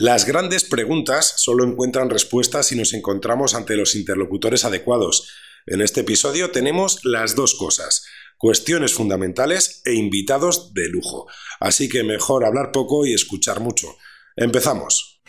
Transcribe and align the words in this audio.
Las 0.00 0.26
grandes 0.26 0.62
preguntas 0.62 1.34
solo 1.38 1.64
encuentran 1.64 2.08
respuestas 2.08 2.68
si 2.68 2.76
nos 2.76 2.94
encontramos 2.94 3.56
ante 3.56 3.74
los 3.74 3.96
interlocutores 3.96 4.64
adecuados. 4.64 5.28
En 5.66 5.80
este 5.80 6.02
episodio 6.02 6.52
tenemos 6.52 7.04
las 7.04 7.34
dos 7.34 7.56
cosas, 7.56 8.06
cuestiones 8.36 8.94
fundamentales 8.94 9.82
e 9.84 9.94
invitados 9.94 10.72
de 10.72 10.88
lujo. 10.88 11.26
Así 11.58 11.88
que 11.88 12.04
mejor 12.04 12.44
hablar 12.44 12.70
poco 12.70 13.06
y 13.06 13.12
escuchar 13.12 13.58
mucho. 13.58 13.88
Empezamos. 14.36 15.20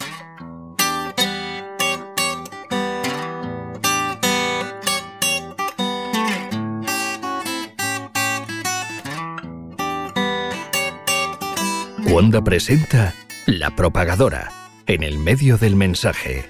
Wanda 12.06 12.44
presenta 12.44 13.16
La 13.52 13.76
Propagadora 13.76 14.52
en 14.86 15.02
el 15.02 15.18
medio 15.18 15.58
del 15.58 15.76
mensaje. 15.76 16.46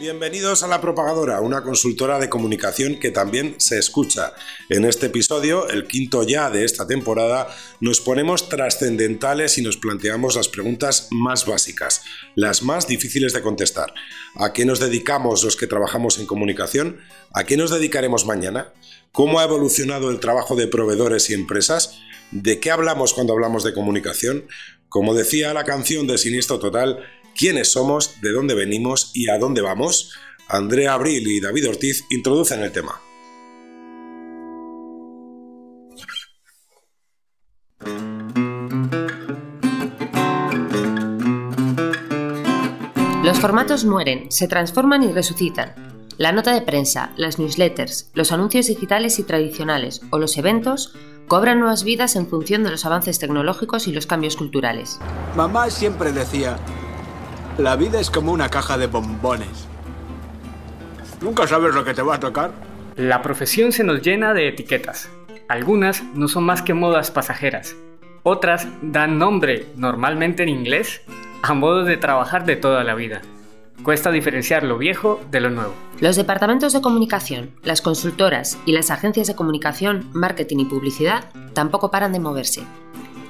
Bienvenidos 0.00 0.64
a 0.64 0.66
La 0.66 0.80
Propagadora, 0.80 1.40
una 1.42 1.62
consultora 1.62 2.18
de 2.18 2.28
comunicación 2.28 2.98
que 2.98 3.12
también 3.12 3.54
se 3.58 3.78
escucha. 3.78 4.32
En 4.68 4.84
este 4.84 5.06
episodio, 5.06 5.68
el 5.68 5.86
quinto 5.86 6.24
ya 6.24 6.50
de 6.50 6.64
esta 6.64 6.84
temporada, 6.84 7.46
nos 7.78 8.00
ponemos 8.00 8.48
trascendentales 8.48 9.58
y 9.58 9.62
nos 9.62 9.76
planteamos 9.76 10.34
las 10.34 10.48
preguntas 10.48 11.06
más 11.12 11.46
básicas, 11.46 12.02
las 12.34 12.64
más 12.64 12.88
difíciles 12.88 13.32
de 13.32 13.42
contestar. 13.42 13.94
¿A 14.34 14.52
qué 14.52 14.64
nos 14.64 14.80
dedicamos 14.80 15.44
los 15.44 15.54
que 15.54 15.68
trabajamos 15.68 16.18
en 16.18 16.26
comunicación? 16.26 16.98
¿A 17.32 17.44
qué 17.44 17.56
nos 17.56 17.70
dedicaremos 17.70 18.26
mañana? 18.26 18.72
¿Cómo 19.12 19.38
ha 19.38 19.44
evolucionado 19.44 20.10
el 20.10 20.18
trabajo 20.18 20.56
de 20.56 20.66
proveedores 20.66 21.30
y 21.30 21.34
empresas? 21.34 22.00
¿De 22.32 22.60
qué 22.60 22.70
hablamos 22.70 23.12
cuando 23.12 23.34
hablamos 23.34 23.62
de 23.62 23.74
comunicación? 23.74 24.46
Como 24.88 25.14
decía 25.14 25.52
la 25.52 25.64
canción 25.64 26.06
de 26.06 26.16
Siniestro 26.16 26.58
Total, 26.58 26.98
¿quiénes 27.36 27.70
somos, 27.70 28.22
de 28.22 28.32
dónde 28.32 28.54
venimos 28.54 29.10
y 29.12 29.28
a 29.28 29.36
dónde 29.36 29.60
vamos? 29.60 30.14
Andrea 30.48 30.94
Abril 30.94 31.28
y 31.28 31.40
David 31.40 31.68
Ortiz 31.68 32.04
introducen 32.08 32.62
el 32.62 32.72
tema. 32.72 33.02
Los 43.22 43.40
formatos 43.40 43.84
mueren, 43.84 44.32
se 44.32 44.48
transforman 44.48 45.02
y 45.02 45.12
resucitan. 45.12 45.74
La 46.16 46.32
nota 46.32 46.54
de 46.54 46.62
prensa, 46.62 47.12
las 47.16 47.38
newsletters, 47.38 48.10
los 48.14 48.32
anuncios 48.32 48.68
digitales 48.68 49.18
y 49.18 49.24
tradicionales 49.24 50.00
o 50.10 50.18
los 50.18 50.38
eventos 50.38 50.94
cobran 51.28 51.60
nuevas 51.60 51.84
vidas 51.84 52.16
en 52.16 52.26
función 52.26 52.64
de 52.64 52.70
los 52.70 52.84
avances 52.84 53.18
tecnológicos 53.18 53.88
y 53.88 53.92
los 53.92 54.06
cambios 54.06 54.36
culturales. 54.36 55.00
Mamá 55.36 55.70
siempre 55.70 56.12
decía, 56.12 56.56
la 57.58 57.76
vida 57.76 58.00
es 58.00 58.10
como 58.10 58.32
una 58.32 58.48
caja 58.48 58.78
de 58.78 58.86
bombones. 58.86 59.68
Nunca 61.20 61.46
sabes 61.46 61.74
lo 61.74 61.84
que 61.84 61.94
te 61.94 62.02
va 62.02 62.16
a 62.16 62.20
tocar. 62.20 62.50
La 62.96 63.22
profesión 63.22 63.72
se 63.72 63.84
nos 63.84 64.02
llena 64.02 64.34
de 64.34 64.48
etiquetas. 64.48 65.08
Algunas 65.48 66.02
no 66.14 66.28
son 66.28 66.44
más 66.44 66.62
que 66.62 66.74
modas 66.74 67.10
pasajeras. 67.10 67.76
Otras 68.22 68.68
dan 68.82 69.18
nombre, 69.18 69.66
normalmente 69.76 70.42
en 70.42 70.48
inglés, 70.48 71.02
a 71.42 71.54
modos 71.54 71.86
de 71.86 71.96
trabajar 71.96 72.44
de 72.44 72.56
toda 72.56 72.84
la 72.84 72.94
vida. 72.94 73.22
Cuesta 73.82 74.12
diferenciar 74.12 74.62
lo 74.62 74.78
viejo 74.78 75.20
de 75.32 75.40
lo 75.40 75.50
nuevo. 75.50 75.74
Los 76.00 76.14
departamentos 76.14 76.72
de 76.72 76.80
comunicación, 76.80 77.50
las 77.64 77.82
consultoras 77.82 78.56
y 78.64 78.72
las 78.72 78.92
agencias 78.92 79.26
de 79.26 79.34
comunicación, 79.34 80.08
marketing 80.12 80.58
y 80.58 80.64
publicidad 80.66 81.24
tampoco 81.52 81.90
paran 81.90 82.12
de 82.12 82.20
moverse. 82.20 82.62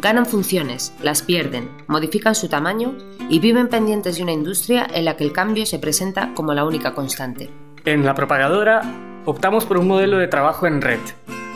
Ganan 0.00 0.26
funciones, 0.26 0.92
las 1.02 1.22
pierden, 1.22 1.70
modifican 1.86 2.34
su 2.34 2.48
tamaño 2.48 2.94
y 3.30 3.38
viven 3.38 3.68
pendientes 3.68 4.16
de 4.16 4.24
una 4.24 4.32
industria 4.32 4.86
en 4.92 5.06
la 5.06 5.16
que 5.16 5.24
el 5.24 5.32
cambio 5.32 5.64
se 5.64 5.78
presenta 5.78 6.34
como 6.34 6.52
la 6.52 6.66
única 6.66 6.92
constante. 6.92 7.48
En 7.86 8.04
la 8.04 8.14
propagadora 8.14 8.82
optamos 9.24 9.64
por 9.64 9.78
un 9.78 9.88
modelo 9.88 10.18
de 10.18 10.28
trabajo 10.28 10.66
en 10.66 10.82
red, 10.82 11.00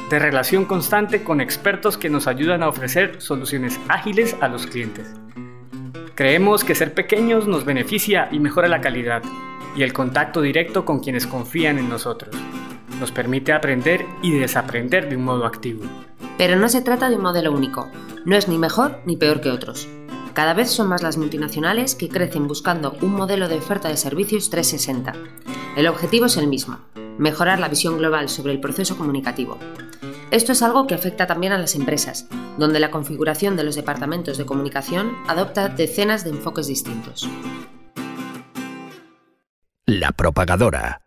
de 0.09 0.19
relación 0.19 0.65
constante 0.65 1.23
con 1.23 1.43
expertos 1.43 1.99
que 1.99 2.09
nos 2.09 2.27
ayudan 2.27 2.63
a 2.63 2.69
ofrecer 2.69 3.21
soluciones 3.21 3.79
ágiles 3.89 4.37
a 4.41 4.49
los 4.49 4.67
clientes. 4.67 5.13
Creemos 6.17 6.65
que 6.65 6.75
ser 6.75 6.95
pequeños 6.95 7.47
nos 7.47 7.67
beneficia 7.67 8.31
y 8.33 8.39
mejora 8.39 8.69
la 8.69 8.81
calidad 8.81 9.23
y 9.77 9.83
el 9.83 9.93
contacto 9.93 10.41
directo 10.41 10.87
con 10.87 11.01
quienes 11.01 11.27
confían 11.27 11.77
en 11.79 11.91
nosotros. 11.91 12.35
Nos 12.99 13.13
permite 13.13 13.53
aprender 13.53 14.07
y 14.23 14.33
desaprender 14.33 15.11
de 15.11 15.17
un 15.17 15.25
modo 15.25 15.45
activo. 15.45 15.85
Pero 16.39 16.57
no 16.57 16.71
se 16.71 16.81
trata 16.81 17.11
de 17.11 17.17
un 17.17 17.23
modelo 17.23 17.53
único. 17.53 17.91
No 18.25 18.35
es 18.35 18.49
ni 18.49 18.57
mejor 18.57 19.01
ni 19.05 19.19
peor 19.19 19.43
que 19.43 19.51
otros. 19.51 19.91
Cada 20.33 20.55
vez 20.55 20.71
son 20.71 20.89
más 20.89 21.03
las 21.03 21.19
multinacionales 21.19 21.95
que 21.95 22.09
crecen 22.09 22.49
buscando 22.49 22.97
un 23.03 23.13
modelo 23.13 23.47
de 23.47 23.59
oferta 23.59 23.91
de 23.91 23.99
servicios 23.99 24.49
360. 24.49 25.13
El 25.77 25.87
objetivo 25.87 26.25
es 26.27 26.39
el 26.39 26.47
mismo, 26.47 26.79
mejorar 27.19 27.59
la 27.59 27.69
visión 27.69 27.99
global 27.99 28.31
sobre 28.31 28.55
el 28.55 28.61
proceso 28.61 28.97
comunicativo. 28.97 29.59
Esto 30.37 30.53
es 30.53 30.61
algo 30.61 30.87
que 30.87 30.93
afecta 30.93 31.27
también 31.27 31.55
a 31.55 31.59
las 31.59 31.75
empresas, 31.77 32.29
donde 32.59 32.79
la 32.79 32.91
configuración 32.91 33.57
de 33.57 33.65
los 33.65 33.75
departamentos 33.75 34.37
de 34.37 34.45
comunicación 34.45 35.17
adopta 35.29 35.71
decenas 35.71 36.25
de 36.25 36.31
enfoques 36.31 36.67
distintos. 36.67 37.27
La 39.87 40.13
propagadora. 40.13 41.06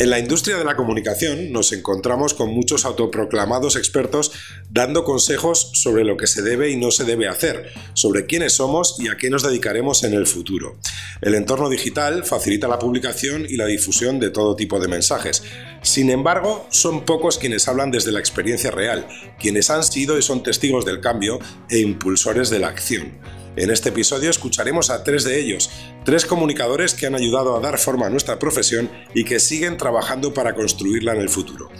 En 0.00 0.10
la 0.10 0.20
industria 0.20 0.56
de 0.56 0.64
la 0.64 0.76
comunicación 0.76 1.50
nos 1.50 1.72
encontramos 1.72 2.32
con 2.32 2.54
muchos 2.54 2.84
autoproclamados 2.84 3.74
expertos 3.74 4.30
dando 4.70 5.02
consejos 5.02 5.72
sobre 5.74 6.04
lo 6.04 6.16
que 6.16 6.28
se 6.28 6.40
debe 6.40 6.70
y 6.70 6.76
no 6.76 6.92
se 6.92 7.02
debe 7.02 7.26
hacer, 7.26 7.72
sobre 7.94 8.24
quiénes 8.26 8.52
somos 8.52 8.94
y 9.00 9.08
a 9.08 9.16
qué 9.16 9.28
nos 9.28 9.42
dedicaremos 9.42 10.04
en 10.04 10.14
el 10.14 10.28
futuro. 10.28 10.78
El 11.20 11.34
entorno 11.34 11.68
digital 11.68 12.24
facilita 12.24 12.68
la 12.68 12.78
publicación 12.78 13.44
y 13.48 13.56
la 13.56 13.66
difusión 13.66 14.20
de 14.20 14.30
todo 14.30 14.54
tipo 14.54 14.78
de 14.78 14.86
mensajes. 14.86 15.42
Sin 15.82 16.10
embargo, 16.10 16.68
son 16.70 17.04
pocos 17.04 17.36
quienes 17.36 17.66
hablan 17.66 17.90
desde 17.90 18.12
la 18.12 18.20
experiencia 18.20 18.70
real, 18.70 19.04
quienes 19.40 19.68
han 19.68 19.82
sido 19.82 20.16
y 20.16 20.22
son 20.22 20.44
testigos 20.44 20.84
del 20.84 21.00
cambio 21.00 21.40
e 21.70 21.80
impulsores 21.80 22.50
de 22.50 22.60
la 22.60 22.68
acción. 22.68 23.18
En 23.56 23.70
este 23.70 23.88
episodio 23.88 24.30
escucharemos 24.30 24.90
a 24.90 25.02
tres 25.02 25.24
de 25.24 25.40
ellos, 25.40 25.70
tres 26.04 26.26
comunicadores 26.26 26.94
que 26.94 27.06
han 27.06 27.14
ayudado 27.14 27.56
a 27.56 27.60
dar 27.60 27.78
forma 27.78 28.06
a 28.06 28.10
nuestra 28.10 28.38
profesión 28.38 28.90
y 29.14 29.24
que 29.24 29.40
siguen 29.40 29.76
trabajando 29.76 30.32
para 30.32 30.54
construirla 30.54 31.12
en 31.14 31.20
el 31.20 31.28
futuro. 31.28 31.70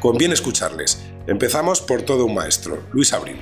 Conviene 0.00 0.34
escucharles. 0.34 1.04
Empezamos 1.26 1.80
por 1.80 2.02
todo 2.02 2.24
un 2.24 2.34
maestro, 2.34 2.82
Luis 2.92 3.12
Abril. 3.12 3.36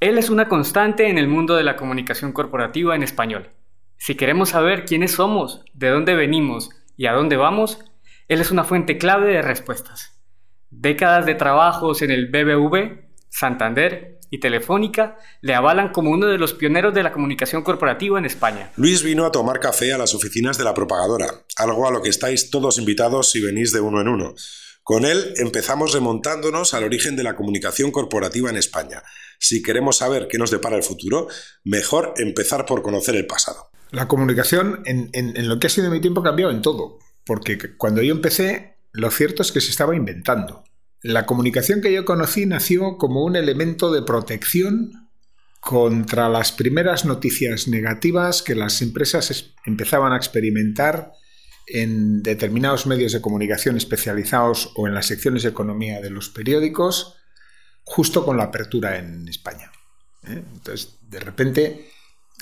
Él 0.00 0.18
es 0.18 0.28
una 0.28 0.48
constante 0.48 1.08
en 1.08 1.16
el 1.16 1.26
mundo 1.26 1.56
de 1.56 1.64
la 1.64 1.76
comunicación 1.76 2.32
corporativa 2.32 2.94
en 2.94 3.02
español. 3.02 3.50
Si 3.96 4.14
queremos 4.14 4.50
saber 4.50 4.84
quiénes 4.84 5.12
somos, 5.12 5.64
de 5.72 5.88
dónde 5.88 6.14
venimos 6.14 6.68
y 6.98 7.06
a 7.06 7.12
dónde 7.12 7.36
vamos, 7.36 7.78
él 8.28 8.40
es 8.40 8.50
una 8.50 8.64
fuente 8.64 8.98
clave 8.98 9.32
de 9.32 9.42
respuestas. 9.42 10.20
Décadas 10.70 11.24
de 11.24 11.34
trabajos 11.34 12.02
en 12.02 12.10
el 12.10 12.26
BBV 12.26 13.05
Santander 13.38 14.18
y 14.30 14.40
Telefónica 14.40 15.18
le 15.42 15.54
avalan 15.54 15.90
como 15.90 16.10
uno 16.10 16.26
de 16.26 16.38
los 16.38 16.54
pioneros 16.54 16.94
de 16.94 17.02
la 17.02 17.12
comunicación 17.12 17.62
corporativa 17.62 18.18
en 18.18 18.24
España. 18.24 18.70
Luis 18.76 19.02
vino 19.02 19.26
a 19.26 19.30
tomar 19.30 19.60
café 19.60 19.92
a 19.92 19.98
las 19.98 20.14
oficinas 20.14 20.56
de 20.56 20.64
la 20.64 20.72
propagadora, 20.72 21.44
algo 21.58 21.86
a 21.86 21.90
lo 21.90 22.00
que 22.00 22.08
estáis 22.08 22.48
todos 22.50 22.78
invitados 22.78 23.30
si 23.30 23.42
venís 23.42 23.72
de 23.72 23.80
uno 23.80 24.00
en 24.00 24.08
uno. 24.08 24.34
Con 24.82 25.04
él 25.04 25.34
empezamos 25.36 25.92
remontándonos 25.92 26.72
al 26.72 26.84
origen 26.84 27.14
de 27.14 27.24
la 27.24 27.36
comunicación 27.36 27.90
corporativa 27.90 28.48
en 28.48 28.56
España. 28.56 29.02
Si 29.38 29.62
queremos 29.62 29.98
saber 29.98 30.28
qué 30.28 30.38
nos 30.38 30.50
depara 30.50 30.76
el 30.76 30.82
futuro, 30.82 31.28
mejor 31.62 32.14
empezar 32.16 32.64
por 32.64 32.80
conocer 32.80 33.16
el 33.16 33.26
pasado. 33.26 33.70
La 33.90 34.08
comunicación 34.08 34.80
en, 34.86 35.10
en 35.12 35.48
lo 35.48 35.58
que 35.58 35.66
ha 35.66 35.70
sido 35.70 35.90
mi 35.90 36.00
tiempo 36.00 36.22
ha 36.22 36.24
cambiado 36.24 36.52
en 36.52 36.62
todo, 36.62 37.00
porque 37.26 37.76
cuando 37.76 38.00
yo 38.00 38.14
empecé, 38.14 38.78
lo 38.92 39.10
cierto 39.10 39.42
es 39.42 39.52
que 39.52 39.60
se 39.60 39.70
estaba 39.70 39.94
inventando. 39.94 40.64
La 41.02 41.26
comunicación 41.26 41.80
que 41.80 41.92
yo 41.92 42.04
conocí 42.04 42.46
nació 42.46 42.96
como 42.98 43.24
un 43.24 43.36
elemento 43.36 43.92
de 43.92 44.02
protección 44.02 45.08
contra 45.60 46.28
las 46.28 46.52
primeras 46.52 47.04
noticias 47.04 47.68
negativas 47.68 48.42
que 48.42 48.54
las 48.54 48.82
empresas 48.82 49.54
empezaban 49.64 50.12
a 50.12 50.16
experimentar 50.16 51.12
en 51.66 52.22
determinados 52.22 52.86
medios 52.86 53.12
de 53.12 53.20
comunicación 53.20 53.76
especializados 53.76 54.72
o 54.76 54.86
en 54.86 54.94
las 54.94 55.06
secciones 55.06 55.42
de 55.42 55.48
economía 55.48 56.00
de 56.00 56.10
los 56.10 56.28
periódicos, 56.28 57.16
justo 57.82 58.24
con 58.24 58.36
la 58.36 58.44
apertura 58.44 58.98
en 58.98 59.26
España. 59.28 59.72
¿eh? 60.28 60.42
Entonces, 60.54 60.98
de 61.02 61.18
repente, 61.18 61.90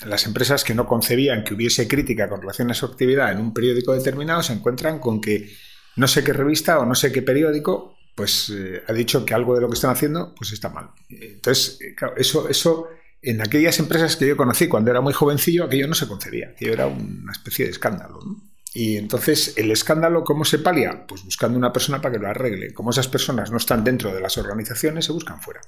las 0.05 0.27
empresas 0.27 0.65
que 0.65 0.75
no 0.75 0.87
concebían 0.87 1.45
que 1.45 1.55
hubiese 1.55 1.89
crítica 1.89 2.29
con 2.29 2.41
relación 2.41 2.71
a 2.71 2.75
su 2.75 2.85
actividad 2.85 3.33
en 3.33 3.39
un 3.39 3.55
periódico 3.55 3.95
determinado 3.95 4.43
se 4.43 4.53
encuentran 4.53 4.99
con 4.99 5.21
que 5.21 5.51
no 5.97 6.09
sé 6.09 6.25
qué 6.25 6.33
revista 6.33 6.79
o 6.79 6.85
no 6.85 6.95
sé 6.95 7.13
qué 7.13 7.23
periódico 7.23 7.94
pues 8.15 8.51
eh, 8.51 8.83
ha 8.87 8.93
dicho 8.93 9.25
que 9.25 9.35
algo 9.35 9.55
de 9.55 9.61
lo 9.61 9.69
que 9.69 9.75
están 9.75 9.91
haciendo 9.91 10.35
pues 10.35 10.53
está 10.53 10.69
mal. 10.69 10.91
Entonces, 11.09 11.79
eh, 11.81 11.95
claro, 11.95 12.15
eso, 12.17 12.49
eso 12.49 12.89
en 13.23 13.41
aquellas 13.41 13.79
empresas 13.79 14.17
que 14.17 14.27
yo 14.27 14.37
conocí 14.37 14.69
cuando 14.69 14.91
era 14.91 15.01
muy 15.01 15.13
jovencillo, 15.13 15.65
aquello 15.65 15.89
no 15.89 15.95
se 15.95 16.07
concebía, 16.07 16.51
aquello 16.51 16.73
era 16.73 16.87
una 16.87 17.33
especie 17.33 17.65
de 17.65 17.71
escándalo. 17.71 18.21
Y 18.75 18.97
entonces, 18.97 19.55
¿el 19.57 19.71
escándalo 19.71 20.25
cómo 20.25 20.45
se 20.45 20.59
palia? 20.59 21.07
Pues 21.07 21.25
buscando 21.25 21.57
una 21.57 21.73
persona 21.73 22.01
para 22.01 22.15
que 22.15 22.21
lo 22.21 22.29
arregle. 22.29 22.75
Como 22.75 22.91
esas 22.91 23.07
personas 23.07 23.53
no 23.53 23.57
están 23.57 23.85
dentro 23.85 24.13
de 24.13 24.21
las 24.21 24.37
organizaciones, 24.37 25.05
se 25.05 25.13
buscan 25.13 25.41
fuera. 25.41 25.61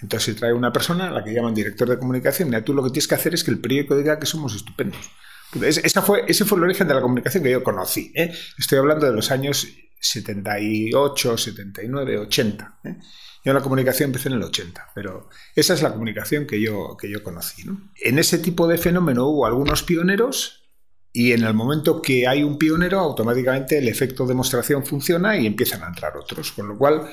Entonces 0.00 0.34
se 0.34 0.38
trae 0.38 0.52
una 0.52 0.72
persona 0.72 1.08
a 1.08 1.10
la 1.10 1.24
que 1.24 1.32
llaman 1.32 1.54
director 1.54 1.88
de 1.88 1.98
comunicación 1.98 2.52
y 2.52 2.62
tú 2.62 2.74
lo 2.74 2.82
que 2.82 2.90
tienes 2.90 3.08
que 3.08 3.14
hacer 3.14 3.34
es 3.34 3.44
que 3.44 3.52
el 3.52 3.60
periódico 3.60 3.96
diga 3.96 4.18
que 4.18 4.26
somos 4.26 4.54
estupendos. 4.54 5.10
Esa 5.62 6.02
fue, 6.02 6.24
ese 6.28 6.44
fue 6.44 6.58
el 6.58 6.64
origen 6.64 6.86
de 6.88 6.94
la 6.94 7.00
comunicación 7.00 7.42
que 7.42 7.50
yo 7.50 7.64
conocí. 7.64 8.12
¿eh? 8.14 8.34
Estoy 8.58 8.78
hablando 8.78 9.06
de 9.06 9.12
los 9.12 9.30
años 9.30 9.66
78, 10.00 11.36
79, 11.36 12.18
80. 12.18 12.80
Yo 13.44 13.52
la 13.52 13.60
comunicación 13.60 14.08
empecé 14.08 14.28
en 14.28 14.34
el 14.34 14.42
80, 14.42 14.90
pero 14.94 15.28
esa 15.54 15.74
es 15.74 15.82
la 15.82 15.92
comunicación 15.92 16.46
que 16.46 16.60
yo, 16.60 16.96
que 17.00 17.10
yo 17.10 17.22
conocí. 17.22 17.64
En 18.02 18.18
ese 18.18 18.38
tipo 18.38 18.66
de 18.66 18.78
fenómeno 18.78 19.26
hubo 19.26 19.46
algunos 19.46 19.82
pioneros 19.82 20.64
y 21.12 21.32
en 21.32 21.44
el 21.44 21.54
momento 21.54 22.02
que 22.02 22.26
hay 22.26 22.42
un 22.42 22.58
pionero, 22.58 23.00
automáticamente 23.00 23.78
el 23.78 23.88
efecto 23.88 24.26
demostración 24.26 24.84
funciona 24.84 25.36
y 25.36 25.46
empiezan 25.46 25.82
a 25.82 25.88
entrar 25.88 26.16
otros. 26.16 26.52
Con 26.52 26.68
lo 26.68 26.76
cual, 26.76 27.08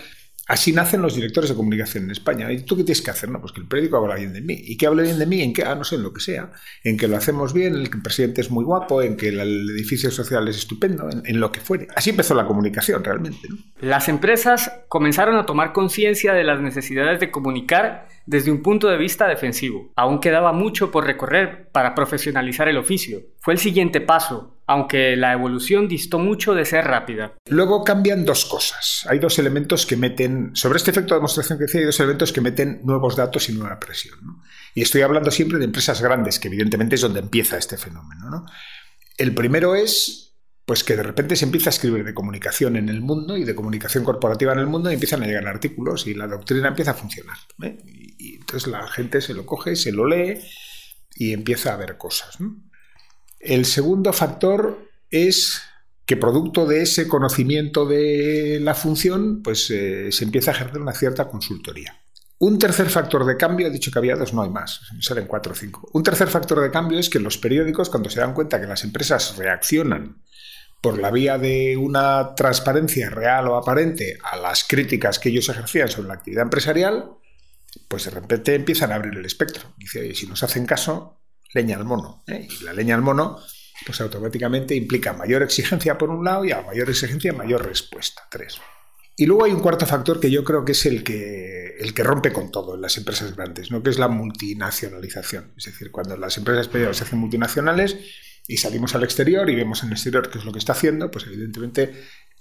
Así 0.47 0.71
nacen 0.73 1.01
los 1.01 1.15
directores 1.15 1.49
de 1.49 1.55
comunicación 1.55 2.03
en 2.03 2.11
España. 2.11 2.51
¿Y 2.51 2.61
tú 2.61 2.77
qué 2.77 2.83
tienes 2.83 3.01
que 3.01 3.09
hacer? 3.09 3.29
No, 3.29 3.41
pues 3.41 3.51
que 3.51 3.61
el 3.61 3.67
periódico 3.67 3.97
habla 3.97 4.15
bien 4.15 4.31
de 4.31 4.41
mí. 4.41 4.55
¿Y 4.55 4.77
que 4.77 4.85
hable 4.85 5.01
bien 5.01 5.17
de 5.17 5.25
mí? 5.25 5.41
¿En 5.41 5.53
qué? 5.53 5.63
Ah, 5.63 5.73
no 5.73 5.83
sé, 5.83 5.95
en 5.95 6.03
lo 6.03 6.13
que 6.13 6.21
sea. 6.21 6.51
En 6.83 6.97
que 6.97 7.07
lo 7.07 7.17
hacemos 7.17 7.51
bien, 7.51 7.75
en 7.75 7.87
que 7.87 7.97
el 7.97 8.03
presidente 8.03 8.41
es 8.41 8.51
muy 8.51 8.63
guapo, 8.63 9.01
en 9.01 9.17
que 9.17 9.29
el 9.29 9.39
edificio 9.71 10.11
social 10.11 10.47
es 10.47 10.57
estupendo, 10.57 11.09
en, 11.09 11.39
lo 11.39 11.51
que 11.51 11.61
fuere. 11.61 11.87
Así 11.95 12.11
empezó 12.11 12.35
la 12.35 12.45
comunicación 12.45 13.03
realmente. 13.03 13.47
Las 13.79 14.07
empresas 14.07 14.71
comenzaron 14.87 15.35
a 15.35 15.47
tomar 15.47 15.73
conciencia 15.73 16.33
de 16.33 16.43
las 16.43 16.61
necesidades 16.61 17.19
de 17.19 17.31
comunicar 17.31 18.07
desde 18.27 18.51
un 18.51 18.61
punto 18.61 18.87
de 18.87 18.97
vista 18.97 19.27
defensivo. 19.27 19.91
Aún 19.95 20.19
quedaba 20.19 20.53
mucho 20.53 20.91
por 20.91 21.05
recorrer 21.05 21.69
para 21.71 21.95
profesionalizar 21.95 22.67
el 22.67 22.77
oficio. 22.77 23.21
Fue 23.39 23.53
el 23.53 23.59
siguiente 23.59 23.99
paso, 23.99 24.54
aunque 24.67 25.15
la 25.15 25.33
evolución 25.33 25.87
distó 25.87 26.19
mucho 26.19 26.53
de 26.53 26.65
ser 26.65 26.85
rápida. 26.85 27.33
Luego 27.49 27.83
cambian 27.83 28.25
dos 28.25 28.45
cosas. 28.45 29.05
Hay 29.09 29.19
dos 29.19 29.37
elementos 29.39 29.85
que 29.85 29.95
meten, 29.95 30.55
sobre 30.55 30.77
este 30.77 30.91
efecto 30.91 31.13
de 31.13 31.19
demostración 31.19 31.57
que 31.57 31.65
decía, 31.65 31.81
hay 31.81 31.85
dos 31.85 31.99
elementos 31.99 32.31
que 32.33 32.41
meten 32.41 32.81
nuevos 32.83 33.15
datos 33.15 33.49
y 33.49 33.53
nueva 33.53 33.79
presión. 33.79 34.19
Y 34.73 34.81
estoy 34.81 35.01
hablando 35.01 35.31
siempre 35.31 35.59
de 35.59 35.65
empresas 35.65 36.01
grandes, 36.01 36.39
que 36.39 36.47
evidentemente 36.47 36.95
es 36.95 37.01
donde 37.01 37.19
empieza 37.19 37.57
este 37.57 37.77
fenómeno. 37.77 38.45
El 39.17 39.33
primero 39.33 39.75
es 39.75 40.25
pues 40.65 40.83
que 40.83 40.95
de 40.95 41.03
repente 41.03 41.35
se 41.35 41.45
empieza 41.45 41.69
a 41.69 41.73
escribir 41.73 42.03
de 42.03 42.15
comunicación 42.15 42.75
en 42.75 42.89
el 42.89 43.01
mundo 43.01 43.37
y 43.37 43.43
de 43.43 43.53
comunicación 43.53 44.03
corporativa 44.03 44.51
en 44.53 44.59
el 44.59 44.65
mundo 44.65 44.89
y 44.89 44.95
empiezan 44.95 45.21
a 45.21 45.27
llegar 45.27 45.47
artículos 45.47 46.07
y 46.07 46.15
la 46.15 46.27
doctrina 46.27 46.69
empieza 46.69 46.91
a 46.91 46.95
funcionar. 46.95 47.37
¿eh? 47.61 47.77
Y, 48.17 48.37
entonces 48.37 48.67
la 48.67 48.87
gente 48.87 49.21
se 49.21 49.35
lo 49.35 49.45
coge, 49.45 49.75
se 49.75 49.91
lo 49.91 50.07
lee 50.07 50.39
y 51.15 51.33
empieza 51.33 51.73
a 51.73 51.77
ver 51.77 51.97
cosas. 51.97 52.37
El 53.45 53.65
segundo 53.65 54.11
factor 54.11 54.89
es 55.09 55.61
que 56.05 56.17
producto 56.17 56.65
de 56.65 56.81
ese 56.81 57.07
conocimiento 57.07 57.85
de 57.85 58.59
la 58.61 58.75
función, 58.75 59.41
pues 59.41 59.69
eh, 59.71 60.11
se 60.11 60.23
empieza 60.23 60.51
a 60.51 60.53
ejercer 60.55 60.81
una 60.81 60.93
cierta 60.93 61.27
consultoría. 61.27 61.99
Un 62.37 62.59
tercer 62.59 62.89
factor 62.89 63.25
de 63.25 63.37
cambio, 63.37 63.67
he 63.67 63.71
dicho 63.71 63.91
que 63.91 63.99
había 63.99 64.15
dos, 64.15 64.33
no 64.33 64.41
hay 64.41 64.49
más, 64.49 64.81
salen 64.99 65.25
cuatro 65.25 65.53
o 65.53 65.55
cinco. 65.55 65.89
Un 65.93 66.03
tercer 66.03 66.27
factor 66.27 66.59
de 66.61 66.69
cambio 66.69 66.99
es 66.99 67.09
que 67.09 67.19
los 67.19 67.37
periódicos, 67.37 67.89
cuando 67.89 68.09
se 68.09 68.19
dan 68.19 68.33
cuenta 68.33 68.59
que 68.59 68.67
las 68.67 68.83
empresas 68.83 69.37
reaccionan 69.37 70.21
por 70.81 70.99
la 70.99 71.11
vía 71.11 71.37
de 71.37 71.77
una 71.77 72.35
transparencia 72.35 73.09
real 73.09 73.47
o 73.47 73.55
aparente 73.55 74.17
a 74.23 74.37
las 74.37 74.63
críticas 74.63 75.17
que 75.17 75.29
ellos 75.29 75.49
ejercían 75.49 75.87
sobre 75.87 76.09
la 76.09 76.15
actividad 76.15 76.43
empresarial, 76.43 77.11
pues 77.87 78.05
de 78.05 78.11
repente 78.11 78.53
empiezan 78.53 78.91
a 78.91 78.95
abrir 78.95 79.17
el 79.17 79.25
espectro. 79.25 79.73
Dice, 79.77 80.01
oye, 80.01 80.13
si 80.13 80.27
nos 80.27 80.43
hacen 80.43 80.65
caso, 80.65 81.21
leña 81.55 81.77
al 81.77 81.85
mono. 81.85 82.23
¿eh? 82.27 82.47
Y 82.47 82.63
la 82.63 82.73
leña 82.73 82.93
al 82.93 83.01
mono, 83.01 83.39
pues 83.85 83.99
automáticamente 84.01 84.75
implica 84.75 85.13
mayor 85.13 85.41
exigencia 85.41 85.97
por 85.97 86.11
un 86.11 86.23
lado 86.23 86.45
y 86.45 86.51
a 86.51 86.61
mayor 86.61 86.89
exigencia 86.89 87.33
mayor 87.33 87.65
respuesta. 87.65 88.21
Tres. 88.29 88.59
Y 89.17 89.25
luego 89.25 89.45
hay 89.45 89.53
un 89.53 89.61
cuarto 89.61 89.85
factor 89.85 90.19
que 90.19 90.29
yo 90.29 90.43
creo 90.43 90.65
que 90.65 90.73
es 90.73 90.85
el 90.85 91.03
que, 91.03 91.77
el 91.79 91.93
que 91.93 92.03
rompe 92.03 92.33
con 92.33 92.51
todo 92.51 92.75
en 92.75 92.81
las 92.81 92.97
empresas 92.97 93.35
grandes, 93.35 93.71
¿no? 93.71 93.81
que 93.81 93.89
es 93.89 93.97
la 93.97 94.09
multinacionalización. 94.09 95.53
Es 95.57 95.65
decir, 95.65 95.89
cuando 95.89 96.17
las 96.17 96.37
empresas 96.37 96.69
se 96.69 97.03
hacen 97.03 97.19
multinacionales, 97.19 97.97
y 98.47 98.57
salimos 98.57 98.93
al 98.95 99.03
exterior 99.03 99.49
y 99.49 99.55
vemos 99.55 99.81
en 99.81 99.87
el 99.87 99.93
exterior 99.93 100.29
qué 100.29 100.37
es 100.37 100.45
lo 100.45 100.51
que 100.51 100.59
está 100.59 100.73
haciendo, 100.73 101.09
pues 101.09 101.25
evidentemente 101.25 101.93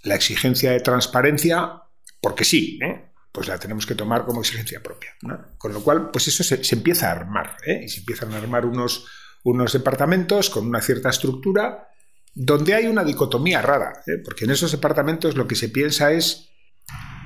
la 0.02 0.14
exigencia 0.14 0.72
de 0.72 0.80
transparencia, 0.80 1.82
porque 2.20 2.44
sí, 2.44 2.78
¿eh? 2.82 3.13
Pues 3.34 3.48
la 3.48 3.58
tenemos 3.58 3.84
que 3.84 3.96
tomar 3.96 4.24
como 4.24 4.42
exigencia 4.42 4.80
propia. 4.80 5.10
Con 5.58 5.72
lo 5.72 5.82
cual, 5.82 6.12
pues 6.12 6.28
eso 6.28 6.44
se, 6.44 6.60
empieza 6.72 7.08
a 7.08 7.16
armar, 7.16 7.56
¿eh? 7.66 7.82
y 7.84 7.88
se 7.88 7.98
empiezan 7.98 8.32
a 8.32 8.36
armar 8.36 8.64
unos, 8.64 9.06
unos 9.42 9.72
departamentos 9.72 10.50
con 10.50 10.68
una 10.68 10.80
cierta 10.80 11.10
estructura 11.10 11.88
donde 12.32 12.74
hay 12.74 12.86
una 12.86 13.02
dicotomía 13.02 13.60
rara, 13.60 14.04
¿eh? 14.06 14.18
porque 14.24 14.44
en 14.44 14.52
esos 14.52 14.70
departamentos 14.70 15.36
lo 15.36 15.48
que 15.48 15.56
se 15.56 15.68
piensa 15.68 16.12
es, 16.12 16.50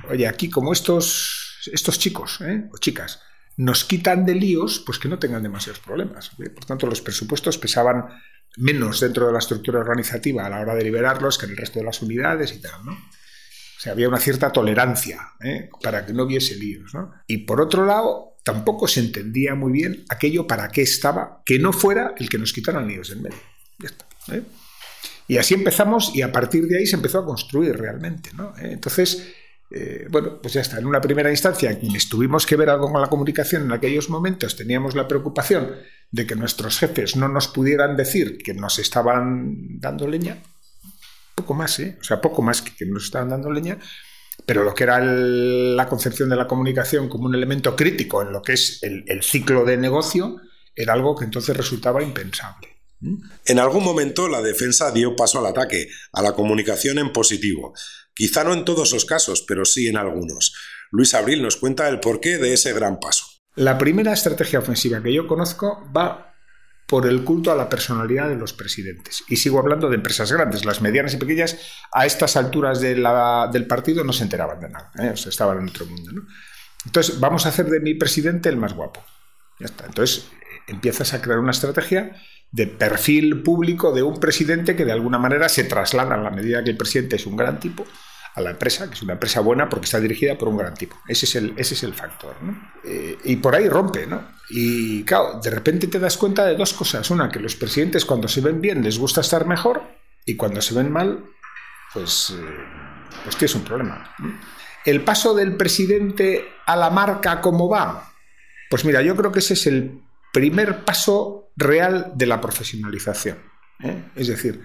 oye, 0.09 0.27
aquí 0.27 0.49
como 0.49 0.73
estos, 0.73 1.59
estos 1.71 1.99
chicos 1.99 2.39
o 2.41 2.77
chicas 2.79 3.21
nos 3.57 3.85
quitan 3.85 4.25
de 4.25 4.33
líos, 4.33 4.81
pues 4.83 4.97
que 4.97 5.09
no 5.09 5.19
tengan 5.19 5.43
demasiados 5.43 5.79
problemas. 5.79 6.31
Por 6.55 6.65
tanto, 6.65 6.87
los 6.87 7.01
presupuestos 7.01 7.59
pesaban 7.59 8.05
menos 8.57 8.99
dentro 8.99 9.27
de 9.27 9.33
la 9.33 9.39
estructura 9.39 9.81
organizativa 9.81 10.43
a 10.43 10.49
la 10.49 10.59
hora 10.59 10.73
de 10.73 10.85
liberarlos 10.85 11.37
que 11.37 11.45
en 11.45 11.51
el 11.51 11.57
resto 11.57 11.77
de 11.77 11.85
las 11.85 12.01
unidades 12.01 12.51
y 12.53 12.61
tal, 12.61 12.83
¿no? 12.83 12.97
Sea, 13.79 13.93
había 13.93 14.09
una 14.09 14.19
cierta 14.19 14.51
tolerancia 14.51 15.35
¿eh? 15.41 15.69
para 15.81 16.05
que 16.05 16.11
no 16.11 16.23
hubiese 16.23 16.55
líos, 16.55 16.93
¿no? 16.93 17.13
Y 17.27 17.37
por 17.45 17.61
otro 17.61 17.85
lado, 17.85 18.35
tampoco 18.43 18.89
se 18.89 18.99
entendía 18.99 19.55
muy 19.55 19.71
bien 19.71 20.03
aquello 20.09 20.45
para 20.45 20.67
qué 20.67 20.81
estaba, 20.81 21.41
que 21.45 21.59
no 21.59 21.71
fuera 21.71 22.13
el 22.17 22.27
que 22.27 22.37
nos 22.37 22.51
quitaran 22.51 22.89
líos 22.89 23.09
en 23.11 23.21
medio. 23.21 23.37
¿eh? 24.33 24.43
Y 25.29 25.37
así 25.37 25.53
empezamos 25.53 26.13
y 26.13 26.23
a 26.23 26.29
partir 26.29 26.67
de 26.67 26.79
ahí 26.79 26.85
se 26.85 26.97
empezó 26.97 27.19
a 27.19 27.25
construir 27.25 27.77
realmente, 27.77 28.31
¿no? 28.35 28.49
¿Eh? 28.57 28.73
Entonces, 28.73 29.25
bueno, 30.09 30.41
pues 30.41 30.55
ya 30.55 30.61
está. 30.61 30.79
En 30.79 30.85
una 30.85 30.99
primera 30.99 31.29
instancia, 31.29 31.79
quienes 31.79 32.09
tuvimos 32.09 32.45
que 32.45 32.57
ver 32.57 32.69
algo 32.69 32.91
con 32.91 32.99
la 32.99 33.07
comunicación 33.07 33.63
en 33.63 33.71
aquellos 33.71 34.09
momentos, 34.09 34.57
teníamos 34.57 34.93
la 34.93 35.07
preocupación 35.07 35.75
de 36.11 36.27
que 36.27 36.35
nuestros 36.35 36.79
jefes 36.79 37.15
no 37.15 37.29
nos 37.29 37.47
pudieran 37.47 37.95
decir 37.95 38.39
que 38.39 38.53
nos 38.53 38.77
estaban 38.77 39.79
dando 39.79 40.05
leña, 40.05 40.39
poco 41.39 41.53
más, 41.53 41.79
¿eh? 41.79 41.97
o 41.99 42.03
sea, 42.03 42.21
poco 42.21 42.41
más 42.41 42.61
que, 42.61 42.75
que 42.75 42.85
nos 42.85 43.05
estaban 43.05 43.29
dando 43.29 43.51
leña, 43.51 43.77
pero 44.45 44.63
lo 44.63 44.73
que 44.73 44.83
era 44.83 44.99
la 45.01 45.87
concepción 45.87 46.29
de 46.29 46.35
la 46.35 46.47
comunicación 46.47 47.09
como 47.09 47.25
un 47.25 47.35
elemento 47.35 47.75
crítico 47.75 48.21
en 48.21 48.31
lo 48.31 48.41
que 48.41 48.53
es 48.53 48.81
el, 48.83 49.03
el 49.07 49.23
ciclo 49.23 49.65
de 49.65 49.77
negocio, 49.77 50.37
era 50.75 50.93
algo 50.93 51.15
que 51.15 51.25
entonces 51.25 51.55
resultaba 51.55 52.01
impensable. 52.03 52.67
En 53.45 53.59
algún 53.59 53.83
momento 53.83 54.27
la 54.27 54.41
defensa 54.41 54.91
dio 54.91 55.15
paso 55.15 55.39
al 55.39 55.45
ataque, 55.45 55.87
a 56.11 56.21
la 56.21 56.33
comunicación 56.33 56.99
en 56.99 57.13
positivo. 57.13 57.73
Quizá 58.13 58.43
no 58.43 58.53
en 58.53 58.65
todos 58.65 58.91
los 58.91 59.05
casos, 59.05 59.45
pero 59.47 59.63
sí 59.63 59.87
en 59.87 59.97
algunos. 59.97 60.53
Luis 60.91 61.13
Abril 61.13 61.41
nos 61.41 61.55
cuenta 61.55 61.87
el 61.87 61.99
porqué 61.99 62.37
de 62.37 62.53
ese 62.53 62.73
gran 62.73 62.99
paso. 62.99 63.25
La 63.55 63.77
primera 63.77 64.13
estrategia 64.13 64.59
ofensiva 64.59 65.01
que 65.01 65.13
yo 65.13 65.27
conozco 65.27 65.83
va 65.95 66.28
por 66.89 67.05
el 67.05 67.23
culto 67.23 67.51
a 67.51 67.55
la 67.55 67.69
personalidad 67.69 68.27
de 68.27 68.35
los 68.35 68.51
presidentes. 68.51 69.23
Y 69.27 69.35
sigo 69.35 69.59
hablando 69.59 69.89
de 69.89 69.95
empresas 69.95 70.31
grandes, 70.31 70.65
las 70.65 70.81
medianas 70.81 71.13
y 71.13 71.17
pequeñas, 71.17 71.55
a 71.91 72.07
estas 72.07 72.35
alturas 72.35 72.81
del 72.81 73.67
partido 73.67 74.03
no 74.03 74.11
se 74.11 74.23
enteraban 74.23 74.59
de 74.59 74.69
nada, 74.69 74.91
¿eh? 74.97 75.13
estaban 75.13 75.59
en 75.59 75.69
otro 75.69 75.85
mundo. 75.85 76.23
Entonces, 76.83 77.19
vamos 77.19 77.45
a 77.45 77.49
hacer 77.49 77.67
de 77.67 77.79
mi 77.79 77.93
presidente 77.93 78.49
el 78.49 78.57
más 78.57 78.73
guapo. 78.73 79.03
Ya 79.59 79.67
está. 79.67 79.85
Entonces, 79.85 80.29
empiezas 80.67 81.13
a 81.13 81.21
crear 81.21 81.37
una 81.37 81.51
estrategia 81.51 82.15
de 82.51 82.65
perfil 82.65 83.43
público 83.43 83.91
de 83.91 84.01
un 84.01 84.19
presidente 84.19 84.75
que 84.75 84.85
de 84.85 84.91
alguna 84.91 85.19
manera 85.19 85.47
se 85.47 85.65
traslada 85.65 86.15
a 86.15 86.17
la 86.17 86.31
medida 86.31 86.63
que 86.63 86.71
el 86.71 86.77
presidente 86.77 87.17
es 87.17 87.27
un 87.27 87.37
gran 87.37 87.59
tipo 87.59 87.85
a 88.39 88.43
la 88.43 88.51
empresa, 88.51 88.87
que 88.87 88.95
es 88.95 89.01
una 89.01 89.13
empresa 89.13 89.41
buena 89.41 89.69
porque 89.69 89.85
está 89.85 89.99
dirigida 89.99 90.37
por 90.37 90.47
un 90.47 90.57
gran 90.57 90.73
tipo. 90.73 90.97
Ese 91.07 91.25
es 91.25 91.35
el, 91.35 91.53
ese 91.57 91.73
es 91.73 91.83
el 91.83 91.93
factor. 91.93 92.35
Eh, 92.83 93.17
y 93.23 93.35
por 93.37 93.55
ahí 93.55 93.69
rompe, 93.69 94.07
¿no? 94.07 94.23
Y 94.49 95.03
claro, 95.03 95.39
de 95.41 95.49
repente 95.49 95.87
te 95.87 95.99
das 95.99 96.17
cuenta 96.17 96.45
de 96.45 96.55
dos 96.55 96.73
cosas. 96.73 97.09
Una, 97.09 97.29
que 97.29 97.39
los 97.39 97.55
presidentes 97.55 98.05
cuando 98.05 98.27
se 98.27 98.41
ven 98.41 98.61
bien 98.61 98.83
les 98.83 98.97
gusta 98.97 99.21
estar 99.21 99.45
mejor 99.45 99.83
y 100.25 100.35
cuando 100.35 100.61
se 100.61 100.73
ven 100.73 100.91
mal, 100.91 101.23
pues, 101.93 102.31
eh, 102.31 102.43
pues 103.23 103.35
tienes 103.37 103.55
un 103.55 103.63
problema. 103.63 104.15
El 104.85 105.01
paso 105.03 105.33
del 105.33 105.55
presidente 105.55 106.47
a 106.65 106.75
la 106.75 106.89
marca, 106.89 107.41
¿cómo 107.41 107.69
va? 107.69 108.11
Pues 108.69 108.85
mira, 108.85 109.01
yo 109.01 109.15
creo 109.15 109.31
que 109.31 109.39
ese 109.39 109.53
es 109.53 109.67
el 109.67 110.01
primer 110.31 110.85
paso 110.85 111.51
real 111.55 112.11
de 112.15 112.25
la 112.25 112.39
profesionalización. 112.39 113.37
¿eh? 113.83 114.03
Es 114.15 114.27
decir, 114.27 114.63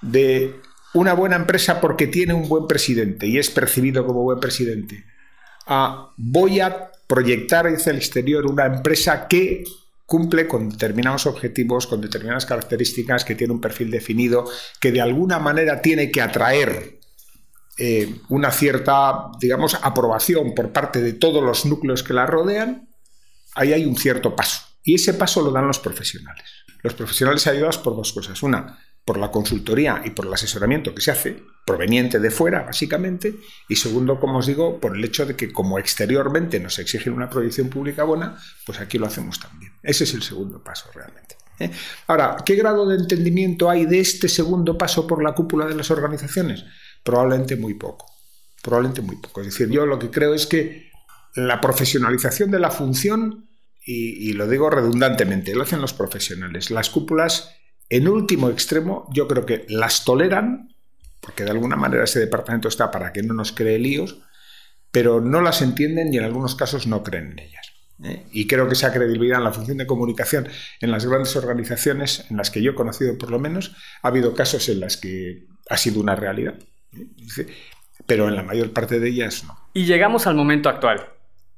de 0.00 0.60
una 0.94 1.12
buena 1.12 1.36
empresa 1.36 1.80
porque 1.80 2.06
tiene 2.06 2.34
un 2.34 2.48
buen 2.48 2.66
presidente 2.66 3.26
y 3.26 3.38
es 3.38 3.50
percibido 3.50 4.06
como 4.06 4.22
buen 4.22 4.40
presidente. 4.40 5.04
Ah, 5.66 6.10
voy 6.16 6.60
a 6.60 6.90
proyectar 7.06 7.66
hacia 7.66 7.90
el 7.90 7.98
exterior 7.98 8.46
una 8.46 8.66
empresa 8.66 9.26
que 9.28 9.64
cumple 10.06 10.46
con 10.46 10.70
determinados 10.70 11.26
objetivos, 11.26 11.86
con 11.86 12.00
determinadas 12.00 12.46
características, 12.46 13.24
que 13.24 13.34
tiene 13.34 13.52
un 13.52 13.60
perfil 13.60 13.90
definido, 13.90 14.44
que 14.80 14.92
de 14.92 15.00
alguna 15.00 15.38
manera 15.38 15.80
tiene 15.80 16.10
que 16.10 16.20
atraer 16.20 16.98
eh, 17.78 18.20
una 18.28 18.52
cierta, 18.52 19.30
digamos, 19.40 19.76
aprobación 19.82 20.54
por 20.54 20.70
parte 20.72 21.00
de 21.00 21.14
todos 21.14 21.42
los 21.42 21.66
núcleos 21.66 22.02
que 22.02 22.14
la 22.14 22.26
rodean, 22.26 22.88
ahí 23.54 23.72
hay 23.72 23.84
un 23.84 23.96
cierto 23.96 24.36
paso. 24.36 24.60
Y 24.84 24.94
ese 24.94 25.14
paso 25.14 25.42
lo 25.42 25.50
dan 25.50 25.66
los 25.66 25.78
profesionales. 25.78 26.44
Los 26.82 26.94
profesionales 26.94 27.46
ayudados 27.46 27.78
por 27.78 27.96
dos 27.96 28.12
cosas. 28.12 28.42
Una, 28.42 28.78
por 29.04 29.18
la 29.18 29.30
consultoría 29.30 30.02
y 30.04 30.10
por 30.10 30.26
el 30.26 30.32
asesoramiento 30.32 30.94
que 30.94 31.02
se 31.02 31.10
hace, 31.10 31.42
proveniente 31.66 32.18
de 32.18 32.30
fuera, 32.30 32.62
básicamente, 32.62 33.34
y 33.68 33.76
segundo, 33.76 34.18
como 34.18 34.38
os 34.38 34.46
digo, 34.46 34.80
por 34.80 34.96
el 34.96 35.04
hecho 35.04 35.26
de 35.26 35.36
que 35.36 35.52
como 35.52 35.78
exteriormente 35.78 36.58
nos 36.58 36.78
exigen 36.78 37.12
una 37.12 37.28
proyección 37.28 37.68
pública 37.68 38.04
buena, 38.04 38.38
pues 38.64 38.80
aquí 38.80 38.98
lo 38.98 39.06
hacemos 39.06 39.38
también. 39.40 39.72
Ese 39.82 40.04
es 40.04 40.14
el 40.14 40.22
segundo 40.22 40.62
paso 40.62 40.90
realmente. 40.94 41.36
¿eh? 41.58 41.70
Ahora, 42.06 42.36
¿qué 42.44 42.54
grado 42.54 42.86
de 42.88 42.96
entendimiento 42.96 43.68
hay 43.68 43.84
de 43.84 44.00
este 44.00 44.28
segundo 44.28 44.76
paso 44.78 45.06
por 45.06 45.22
la 45.22 45.34
cúpula 45.34 45.66
de 45.66 45.74
las 45.74 45.90
organizaciones? 45.90 46.64
Probablemente 47.02 47.56
muy 47.56 47.74
poco. 47.74 48.06
Probablemente 48.62 49.02
muy 49.02 49.16
poco. 49.16 49.42
Es 49.42 49.48
decir, 49.48 49.68
yo 49.68 49.84
lo 49.84 49.98
que 49.98 50.10
creo 50.10 50.32
es 50.32 50.46
que 50.46 50.90
la 51.34 51.60
profesionalización 51.60 52.50
de 52.50 52.58
la 52.58 52.70
función, 52.70 53.50
y, 53.84 54.30
y 54.30 54.32
lo 54.32 54.48
digo 54.48 54.70
redundantemente, 54.70 55.54
lo 55.54 55.64
hacen 55.64 55.82
los 55.82 55.92
profesionales. 55.92 56.70
Las 56.70 56.88
cúpulas 56.88 57.50
en 57.96 58.08
último 58.08 58.50
extremo, 58.50 59.08
yo 59.12 59.28
creo 59.28 59.46
que 59.46 59.66
las 59.68 60.04
toleran, 60.04 60.74
porque 61.20 61.44
de 61.44 61.52
alguna 61.52 61.76
manera 61.76 62.02
ese 62.02 62.18
departamento 62.18 62.66
está 62.66 62.90
para 62.90 63.12
que 63.12 63.22
no 63.22 63.34
nos 63.34 63.52
cree 63.52 63.78
líos, 63.78 64.18
pero 64.90 65.20
no 65.20 65.40
las 65.40 65.62
entienden 65.62 66.12
y 66.12 66.18
en 66.18 66.24
algunos 66.24 66.56
casos 66.56 66.88
no 66.88 67.04
creen 67.04 67.32
en 67.32 67.38
ellas. 67.38 67.72
¿eh? 68.02 68.26
Y 68.32 68.48
creo 68.48 68.66
que 68.66 68.72
esa 68.72 68.92
credibilidad 68.92 69.38
en 69.38 69.44
la 69.44 69.52
función 69.52 69.78
de 69.78 69.86
comunicación 69.86 70.48
en 70.80 70.90
las 70.90 71.06
grandes 71.06 71.36
organizaciones, 71.36 72.26
en 72.30 72.36
las 72.36 72.50
que 72.50 72.62
yo 72.62 72.72
he 72.72 72.74
conocido 72.74 73.16
por 73.16 73.30
lo 73.30 73.38
menos, 73.38 73.76
ha 74.02 74.08
habido 74.08 74.34
casos 74.34 74.68
en 74.68 74.80
las 74.80 74.96
que 74.96 75.46
ha 75.70 75.76
sido 75.76 76.00
una 76.00 76.16
realidad, 76.16 76.58
¿eh? 76.96 77.46
pero 78.06 78.28
en 78.28 78.34
la 78.34 78.42
mayor 78.42 78.72
parte 78.72 78.98
de 78.98 79.08
ellas 79.08 79.44
no. 79.44 79.56
Y 79.72 79.84
llegamos 79.84 80.26
al 80.26 80.34
momento 80.34 80.68
actual, 80.68 81.10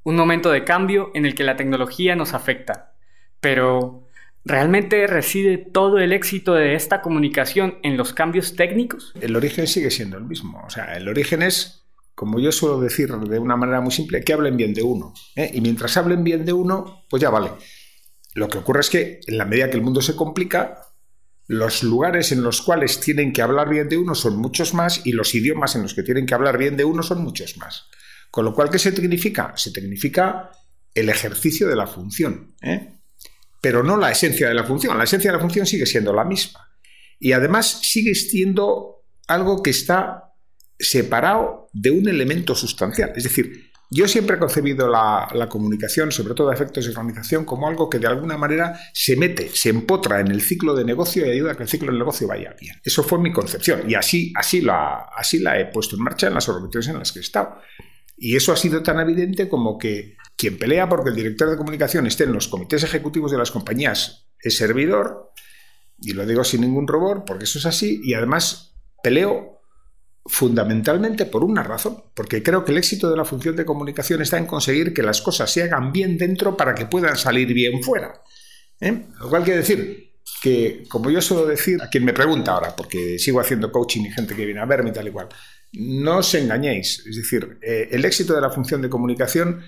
un 0.03 0.15
momento 0.15 0.51
de 0.51 0.63
cambio 0.63 1.09
en 1.15 1.25
el 1.25 1.33
que 1.33 1.43
la 1.43 1.55
tecnología 1.55 2.15
nos 2.15 2.35
afecta. 2.35 2.93
Pero, 3.39 4.06
¿Realmente 4.45 5.07
reside 5.07 5.57
todo 5.57 5.99
el 5.99 6.13
éxito 6.13 6.53
de 6.53 6.75
esta 6.75 7.01
comunicación 7.01 7.79
en 7.83 7.97
los 7.97 8.13
cambios 8.13 8.55
técnicos? 8.55 9.13
El 9.19 9.35
origen 9.35 9.67
sigue 9.67 9.91
siendo 9.91 10.17
el 10.17 10.23
mismo. 10.23 10.63
O 10.65 10.69
sea, 10.69 10.95
el 10.95 11.07
origen 11.09 11.41
es, 11.41 11.85
como 12.15 12.39
yo 12.39 12.51
suelo 12.51 12.79
decir 12.79 13.11
de 13.11 13.39
una 13.39 13.57
manera 13.57 13.81
muy 13.81 13.91
simple, 13.91 14.23
que 14.23 14.33
hablen 14.33 14.55
bien 14.55 14.73
de 14.73 14.83
uno. 14.83 15.13
¿eh? 15.35 15.51
Y 15.53 15.61
mientras 15.61 15.97
hablen 15.97 16.23
bien 16.23 16.45
de 16.45 16.53
uno, 16.53 17.03
pues 17.09 17.21
ya 17.21 17.29
vale. 17.29 17.51
Lo 18.35 18.47
que 18.47 18.59
ocurre 18.59 18.81
es 18.81 18.89
que 18.89 19.19
en 19.27 19.37
la 19.37 19.45
medida 19.45 19.69
que 19.69 19.77
el 19.77 19.83
mundo 19.83 20.01
se 20.01 20.15
complica, 20.15 20.81
los 21.47 21.81
lugares 21.83 22.31
en 22.31 22.43
los 22.43 22.61
cuales 22.61 22.99
tienen 22.99 23.31
que 23.33 23.41
hablar 23.41 23.69
bien 23.69 23.89
de 23.89 23.97
uno 23.97 24.15
son 24.15 24.37
muchos 24.37 24.73
más 24.73 25.05
y 25.05 25.13
los 25.13 25.33
idiomas 25.33 25.75
en 25.75 25.81
los 25.81 25.93
que 25.93 26.03
tienen 26.03 26.25
que 26.25 26.33
hablar 26.33 26.57
bien 26.57 26.77
de 26.77 26.85
uno 26.85 27.03
son 27.03 27.23
muchos 27.23 27.57
más. 27.57 27.87
Con 28.29 28.45
lo 28.45 28.53
cual, 28.53 28.69
¿qué 28.69 28.79
se 28.79 28.91
significa? 28.93 29.53
Se 29.55 29.71
significa 29.71 30.51
el 30.93 31.09
ejercicio 31.09 31.67
de 31.67 31.75
la 31.75 31.87
función. 31.87 32.53
¿eh? 32.61 32.96
Pero 33.61 33.83
no 33.83 33.97
la 33.97 34.11
esencia 34.11 34.47
de 34.47 34.53
la 34.53 34.63
función. 34.63 34.97
La 34.97 35.03
esencia 35.03 35.31
de 35.31 35.37
la 35.37 35.41
función 35.41 35.65
sigue 35.65 35.85
siendo 35.85 36.13
la 36.13 36.23
misma. 36.23 36.69
Y 37.19 37.31
además 37.31 37.79
sigue 37.81 38.13
siendo 38.15 39.03
algo 39.27 39.61
que 39.63 39.71
está 39.71 40.33
separado 40.79 41.69
de 41.73 41.91
un 41.91 42.07
elemento 42.07 42.55
sustancial. 42.55 43.13
Es 43.15 43.23
decir, 43.23 43.71
yo 43.89 44.07
siempre 44.07 44.35
he 44.35 44.39
concebido 44.39 44.89
la, 44.89 45.47
comunicación, 45.49 46.11
sobre 46.11 46.33
todo 46.33 46.49
a 46.49 46.53
efectos 46.53 46.85
de 46.85 46.91
organización, 46.91 47.45
como 47.45 47.69
algo 47.69 47.89
que 47.89 47.99
de 47.99 48.07
alguna 48.07 48.37
manera 48.37 48.77
se 48.93 49.15
mete, 49.15 49.49
se 49.49 49.69
empotra 49.69 50.19
en 50.19 50.27
el 50.27 50.41
ciclo 50.41 50.75
de 50.75 50.83
negocio 50.83 51.25
y 51.25 51.29
ayuda 51.29 51.53
a 51.53 51.55
que 51.55 51.63
el 51.63 51.69
ciclo 51.69 51.91
de 51.91 51.97
negocio 51.97 52.27
vaya 52.27 52.53
bien. 52.59 52.75
Eso 52.83 53.01
fue 53.01 53.17
mi 53.17 53.31
concepción 53.31 53.89
y 53.89 53.95
así, 53.95 54.33
así, 54.35 54.59
la, 54.59 55.07
así 55.15 55.39
la 55.39 55.57
he 55.57 55.67
puesto 55.67 55.95
en 55.95 56.03
marcha 56.03 56.27
en 56.27 56.33
las 56.33 56.49
organizaciones 56.49 56.89
en 56.89 56.99
las 56.99 57.11
que 57.13 57.19
he 57.19 57.21
estado. 57.21 57.59
Y 58.17 58.35
eso 58.35 58.51
ha 58.51 58.57
sido 58.57 58.83
tan 58.83 58.99
evidente 58.99 59.47
como 59.47 59.77
que 59.77 60.16
quien 60.37 60.57
pelea 60.57 60.87
porque 60.87 61.09
el 61.09 61.15
director 61.15 61.49
de 61.49 61.57
comunicación 61.57 62.05
esté 62.05 62.23
en 62.23 62.31
los 62.31 62.47
comités 62.47 62.83
ejecutivos 62.83 63.31
de 63.31 63.37
las 63.37 63.51
compañías 63.51 64.27
es 64.39 64.55
servidor, 64.55 65.33
y 65.99 66.13
lo 66.13 66.25
digo 66.25 66.43
sin 66.43 66.61
ningún 66.61 66.87
rubor, 66.87 67.25
porque 67.25 67.45
eso 67.45 67.57
es 67.59 67.65
así, 67.65 67.99
y 68.03 68.13
además 68.13 68.75
peleo 69.01 69.61
fundamentalmente 70.25 71.25
por 71.25 71.43
una 71.43 71.63
razón, 71.63 72.03
porque 72.13 72.43
creo 72.43 72.63
que 72.63 72.71
el 72.71 72.77
éxito 72.77 73.09
de 73.09 73.17
la 73.17 73.25
función 73.25 73.55
de 73.55 73.65
comunicación 73.65 74.21
está 74.21 74.37
en 74.37 74.45
conseguir 74.45 74.93
que 74.93 75.01
las 75.01 75.21
cosas 75.21 75.51
se 75.51 75.63
hagan 75.63 75.91
bien 75.91 76.17
dentro 76.17 76.55
para 76.55 76.75
que 76.75 76.85
puedan 76.85 77.15
salir 77.15 77.51
bien 77.53 77.81
fuera. 77.81 78.21
¿eh? 78.79 79.05
Lo 79.19 79.29
cual 79.29 79.43
quiere 79.43 79.61
decir 79.61 80.11
que, 80.41 80.83
como 80.89 81.09
yo 81.09 81.21
suelo 81.21 81.47
decir 81.47 81.81
a 81.81 81.89
quien 81.89 82.03
me 82.03 82.13
pregunta 82.13 82.51
ahora, 82.51 82.75
porque 82.75 83.17
sigo 83.17 83.39
haciendo 83.39 83.71
coaching 83.71 84.01
y 84.01 84.11
gente 84.11 84.35
que 84.35 84.45
viene 84.45 84.59
a 84.59 84.65
verme 84.65 84.91
tal 84.91 85.07
y 85.07 85.11
cual, 85.11 85.29
no 85.73 86.17
os 86.17 86.33
engañéis. 86.35 87.05
Es 87.07 87.15
decir, 87.15 87.57
eh, 87.61 87.87
el 87.91 88.03
éxito 88.05 88.35
de 88.35 88.41
la 88.41 88.49
función 88.49 88.81
de 88.81 88.89
comunicación 88.89 89.63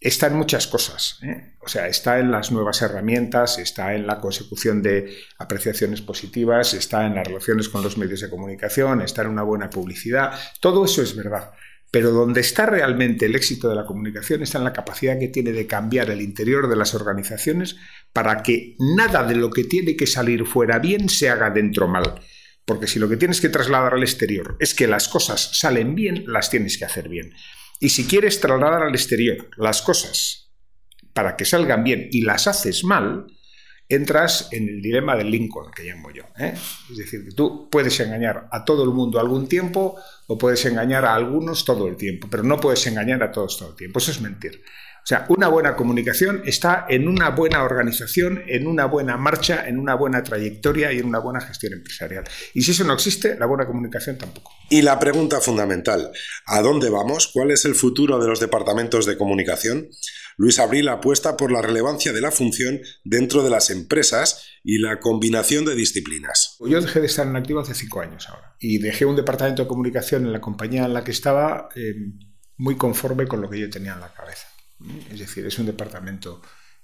está 0.00 0.28
en 0.28 0.34
muchas 0.34 0.66
cosas. 0.66 1.18
¿eh? 1.22 1.54
O 1.60 1.68
sea, 1.68 1.88
está 1.88 2.18
en 2.18 2.30
las 2.30 2.52
nuevas 2.52 2.80
herramientas, 2.82 3.58
está 3.58 3.94
en 3.94 4.06
la 4.06 4.20
consecución 4.20 4.82
de 4.82 5.16
apreciaciones 5.38 6.00
positivas, 6.00 6.74
está 6.74 7.06
en 7.06 7.14
las 7.14 7.26
relaciones 7.26 7.68
con 7.68 7.82
los 7.82 7.98
medios 7.98 8.20
de 8.20 8.30
comunicación, 8.30 9.02
está 9.02 9.22
en 9.22 9.28
una 9.28 9.42
buena 9.42 9.70
publicidad. 9.70 10.32
Todo 10.60 10.84
eso 10.84 11.02
es 11.02 11.16
verdad. 11.16 11.50
Pero 11.90 12.10
donde 12.10 12.42
está 12.42 12.66
realmente 12.66 13.26
el 13.26 13.34
éxito 13.34 13.68
de 13.68 13.74
la 13.74 13.86
comunicación 13.86 14.42
está 14.42 14.58
en 14.58 14.64
la 14.64 14.74
capacidad 14.74 15.18
que 15.18 15.28
tiene 15.28 15.52
de 15.52 15.66
cambiar 15.66 16.10
el 16.10 16.20
interior 16.20 16.68
de 16.68 16.76
las 16.76 16.94
organizaciones 16.94 17.76
para 18.12 18.42
que 18.42 18.76
nada 18.78 19.24
de 19.24 19.34
lo 19.34 19.50
que 19.50 19.64
tiene 19.64 19.96
que 19.96 20.06
salir 20.06 20.44
fuera 20.44 20.78
bien 20.78 21.08
se 21.08 21.30
haga 21.30 21.48
dentro 21.48 21.88
mal. 21.88 22.20
Porque 22.66 22.86
si 22.86 22.98
lo 22.98 23.08
que 23.08 23.16
tienes 23.16 23.40
que 23.40 23.48
trasladar 23.48 23.94
al 23.94 24.02
exterior 24.02 24.56
es 24.60 24.74
que 24.74 24.86
las 24.86 25.08
cosas 25.08 25.58
salen 25.58 25.94
bien, 25.94 26.24
las 26.26 26.50
tienes 26.50 26.76
que 26.76 26.84
hacer 26.84 27.08
bien. 27.08 27.32
Y 27.80 27.90
si 27.90 28.06
quieres 28.06 28.40
trasladar 28.40 28.82
al 28.82 28.94
exterior 28.94 29.48
las 29.56 29.82
cosas 29.82 30.50
para 31.12 31.36
que 31.36 31.44
salgan 31.44 31.84
bien 31.84 32.08
y 32.10 32.22
las 32.22 32.46
haces 32.46 32.84
mal, 32.84 33.26
entras 33.88 34.48
en 34.52 34.68
el 34.68 34.82
dilema 34.82 35.16
del 35.16 35.30
Lincoln, 35.30 35.70
que 35.72 35.84
llamo 35.84 36.10
yo. 36.10 36.24
¿eh? 36.38 36.54
Es 36.90 36.96
decir, 36.96 37.24
que 37.24 37.32
tú 37.32 37.68
puedes 37.70 37.98
engañar 38.00 38.48
a 38.52 38.64
todo 38.64 38.84
el 38.84 38.90
mundo 38.90 39.18
algún 39.18 39.48
tiempo 39.48 39.96
o 40.26 40.36
puedes 40.36 40.64
engañar 40.66 41.04
a 41.04 41.14
algunos 41.14 41.64
todo 41.64 41.88
el 41.88 41.96
tiempo, 41.96 42.28
pero 42.30 42.42
no 42.42 42.60
puedes 42.60 42.86
engañar 42.86 43.22
a 43.22 43.32
todos 43.32 43.58
todo 43.58 43.70
el 43.70 43.76
tiempo. 43.76 43.98
Eso 43.98 44.10
es 44.10 44.20
mentir. 44.20 44.62
O 45.08 45.14
sea, 45.16 45.24
una 45.30 45.48
buena 45.48 45.74
comunicación 45.74 46.42
está 46.44 46.84
en 46.86 47.08
una 47.08 47.30
buena 47.30 47.62
organización, 47.62 48.42
en 48.46 48.66
una 48.66 48.84
buena 48.84 49.16
marcha, 49.16 49.66
en 49.66 49.78
una 49.78 49.94
buena 49.94 50.22
trayectoria 50.22 50.92
y 50.92 50.98
en 50.98 51.06
una 51.06 51.18
buena 51.18 51.40
gestión 51.40 51.72
empresarial. 51.72 52.24
Y 52.52 52.60
si 52.60 52.72
eso 52.72 52.84
no 52.84 52.92
existe, 52.92 53.34
la 53.38 53.46
buena 53.46 53.66
comunicación 53.66 54.18
tampoco. 54.18 54.52
Y 54.68 54.82
la 54.82 54.98
pregunta 54.98 55.40
fundamental, 55.40 56.12
¿a 56.44 56.60
dónde 56.60 56.90
vamos? 56.90 57.30
¿Cuál 57.32 57.52
es 57.52 57.64
el 57.64 57.74
futuro 57.74 58.18
de 58.18 58.28
los 58.28 58.38
departamentos 58.38 59.06
de 59.06 59.16
comunicación? 59.16 59.88
Luis 60.36 60.58
Abril 60.58 60.86
apuesta 60.90 61.38
por 61.38 61.50
la 61.52 61.62
relevancia 61.62 62.12
de 62.12 62.20
la 62.20 62.30
función 62.30 62.78
dentro 63.02 63.42
de 63.42 63.48
las 63.48 63.70
empresas 63.70 64.44
y 64.62 64.76
la 64.76 65.00
combinación 65.00 65.64
de 65.64 65.74
disciplinas. 65.74 66.58
Yo 66.60 66.82
dejé 66.82 67.00
de 67.00 67.06
estar 67.06 67.26
en 67.26 67.34
activo 67.34 67.60
hace 67.60 67.72
cinco 67.72 68.02
años 68.02 68.28
ahora 68.28 68.56
y 68.60 68.76
dejé 68.76 69.06
un 69.06 69.16
departamento 69.16 69.62
de 69.62 69.68
comunicación 69.68 70.26
en 70.26 70.34
la 70.34 70.42
compañía 70.42 70.84
en 70.84 70.92
la 70.92 71.02
que 71.02 71.12
estaba 71.12 71.70
eh, 71.76 71.94
muy 72.58 72.76
conforme 72.76 73.26
con 73.26 73.40
lo 73.40 73.48
que 73.48 73.58
yo 73.58 73.70
tenía 73.70 73.94
en 73.94 74.00
la 74.00 74.12
cabeza. 74.12 74.48
Es 75.10 75.18
decir, 75.18 75.46
es 75.46 75.58
un 75.58 75.66
departamento, 75.66 76.40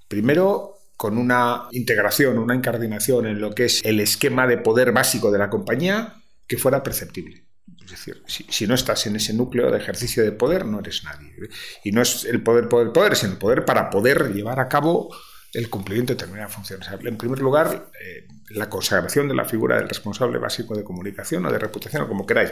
primero, 0.09 0.79
con 0.97 1.19
una 1.19 1.69
integración, 1.73 2.39
una 2.39 2.55
incardinación 2.55 3.27
en 3.27 3.41
lo 3.41 3.55
que 3.55 3.67
es 3.67 3.85
el 3.85 4.01
esquema 4.01 4.47
de 4.47 4.59
poder 4.59 4.93
básico 4.93 5.31
de 5.31 5.39
la 5.39 5.51
compañía 5.51 6.15
que 6.47 6.59
fuera 6.59 6.83
perceptible. 6.83 7.47
Es 7.85 7.91
decir, 7.91 8.23
si, 8.27 8.67
no 8.67 8.75
estás 8.75 9.07
en 9.07 9.17
ese 9.17 9.35
núcleo 9.35 9.71
de 9.71 9.79
ejercicio 9.79 10.23
de 10.23 10.33
poder, 10.33 10.65
no 10.65 10.81
eres 10.81 11.05
nadie. 11.05 11.35
Y 11.83 11.93
no 11.93 12.01
es 12.01 12.25
el 12.25 12.43
poder, 12.43 12.69
poder, 12.69 12.93
poder, 12.93 13.17
sino 13.17 13.33
el 13.33 13.39
poder 13.39 13.65
para 13.65 13.91
poder 13.91 14.33
llevar 14.33 14.59
a 14.59 14.69
cabo 14.69 15.15
el 15.53 15.69
cumplimiento 15.69 16.13
de 16.13 16.17
determinadas 16.17 16.55
funciones. 16.55 16.89
En 16.89 17.17
primer 17.17 17.41
lugar, 17.41 17.91
eh, 18.01 18.27
la 18.51 18.69
consagración 18.69 19.29
de 19.29 19.35
la 19.35 19.45
figura 19.45 19.77
del 19.77 19.89
responsable 19.89 20.39
básico 20.39 20.75
de 20.75 20.83
comunicación 20.83 21.45
o 21.47 21.53
de 21.53 21.59
reputación, 21.59 22.03
o 22.03 22.09
como 22.09 22.27
queráis, 22.27 22.51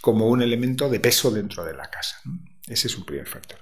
como 0.00 0.28
un 0.28 0.42
elemento 0.42 0.88
de 0.88 1.00
peso 1.00 1.30
dentro 1.30 1.64
de 1.64 1.74
la 1.74 1.88
casa. 1.88 2.16
Ese 2.66 2.88
es 2.88 2.96
un 2.96 3.04
primer 3.04 3.26
factor. 3.26 3.58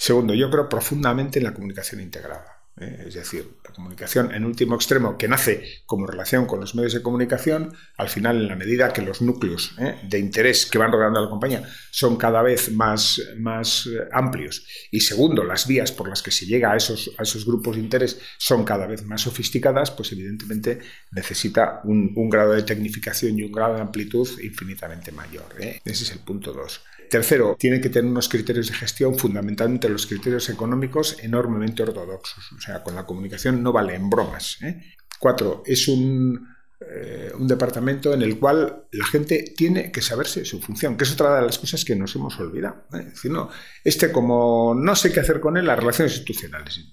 Segundo, 0.00 0.32
yo 0.32 0.50
creo 0.50 0.66
profundamente 0.66 1.40
en 1.40 1.44
la 1.44 1.52
comunicación 1.52 2.00
integrada. 2.00 2.59
¿Eh? 2.80 3.04
Es 3.06 3.14
decir, 3.14 3.46
la 3.64 3.72
comunicación 3.72 4.32
en 4.34 4.44
último 4.44 4.74
extremo 4.74 5.16
que 5.16 5.28
nace 5.28 5.82
como 5.86 6.06
relación 6.06 6.46
con 6.46 6.60
los 6.60 6.74
medios 6.74 6.94
de 6.94 7.02
comunicación, 7.02 7.74
al 7.96 8.08
final 8.08 8.36
en 8.38 8.48
la 8.48 8.56
medida 8.56 8.92
que 8.92 9.02
los 9.02 9.22
núcleos 9.22 9.74
¿eh? 9.78 9.96
de 10.02 10.18
interés 10.18 10.66
que 10.66 10.78
van 10.78 10.92
rodeando 10.92 11.18
a 11.18 11.22
la 11.22 11.30
compañía 11.30 11.68
son 11.90 12.16
cada 12.16 12.42
vez 12.42 12.72
más, 12.72 13.20
más 13.38 13.86
eh, 13.86 14.08
amplios 14.12 14.66
y 14.90 15.00
segundo, 15.00 15.44
las 15.44 15.66
vías 15.66 15.92
por 15.92 16.08
las 16.08 16.22
que 16.22 16.30
se 16.30 16.46
llega 16.46 16.72
a 16.72 16.76
esos, 16.76 17.10
a 17.18 17.22
esos 17.22 17.44
grupos 17.46 17.76
de 17.76 17.82
interés 17.82 18.20
son 18.38 18.64
cada 18.64 18.86
vez 18.86 19.04
más 19.04 19.22
sofisticadas, 19.22 19.90
pues 19.90 20.12
evidentemente 20.12 20.80
necesita 21.12 21.80
un, 21.84 22.30
grado 22.30 22.52
de 22.52 22.62
tecnificación 22.62 23.38
y 23.38 23.42
un 23.42 23.52
grado 23.52 23.74
de 23.74 23.80
amplitud 23.80 24.28
infinitamente 24.40 25.10
mayor. 25.10 25.46
Ese 25.58 26.04
es 26.04 26.12
el 26.12 26.20
punto 26.20 26.52
dos. 26.52 26.80
Tercero, 27.10 27.56
tiene 27.58 27.80
que 27.80 27.88
tener 27.88 28.08
unos 28.08 28.28
criterios 28.28 28.68
de 28.68 28.74
gestión, 28.74 29.18
fundamentalmente 29.18 29.88
los 29.88 30.06
criterios 30.06 30.48
económicos, 30.48 31.16
enormemente 31.20 31.82
ortodoxos. 31.82 32.50
Con 32.82 32.94
la 32.94 33.04
comunicación 33.04 33.62
no 33.62 33.72
valen 33.72 34.08
bromas. 34.08 34.58
¿eh? 34.62 34.80
Cuatro, 35.18 35.62
es 35.66 35.88
un 35.88 36.48
eh, 36.80 37.29
un 37.40 37.48
departamento 37.48 38.12
en 38.12 38.22
el 38.22 38.38
cual 38.38 38.84
la 38.92 39.06
gente 39.06 39.54
tiene 39.56 39.90
que 39.90 40.02
saberse 40.02 40.44
su 40.44 40.60
función, 40.60 40.96
que 40.96 41.04
es 41.04 41.12
otra 41.12 41.36
de 41.36 41.46
las 41.46 41.58
cosas 41.58 41.84
que 41.84 41.96
nos 41.96 42.14
hemos 42.14 42.38
olvidado. 42.38 42.84
¿eh? 42.92 43.04
Decir, 43.04 43.30
no, 43.30 43.48
este 43.82 44.12
como 44.12 44.74
no 44.74 44.94
sé 44.94 45.12
qué 45.12 45.20
hacer 45.20 45.40
con 45.40 45.56
él, 45.56 45.66
las 45.66 45.78
relaciones 45.78 46.12
institucionales. 46.16 46.86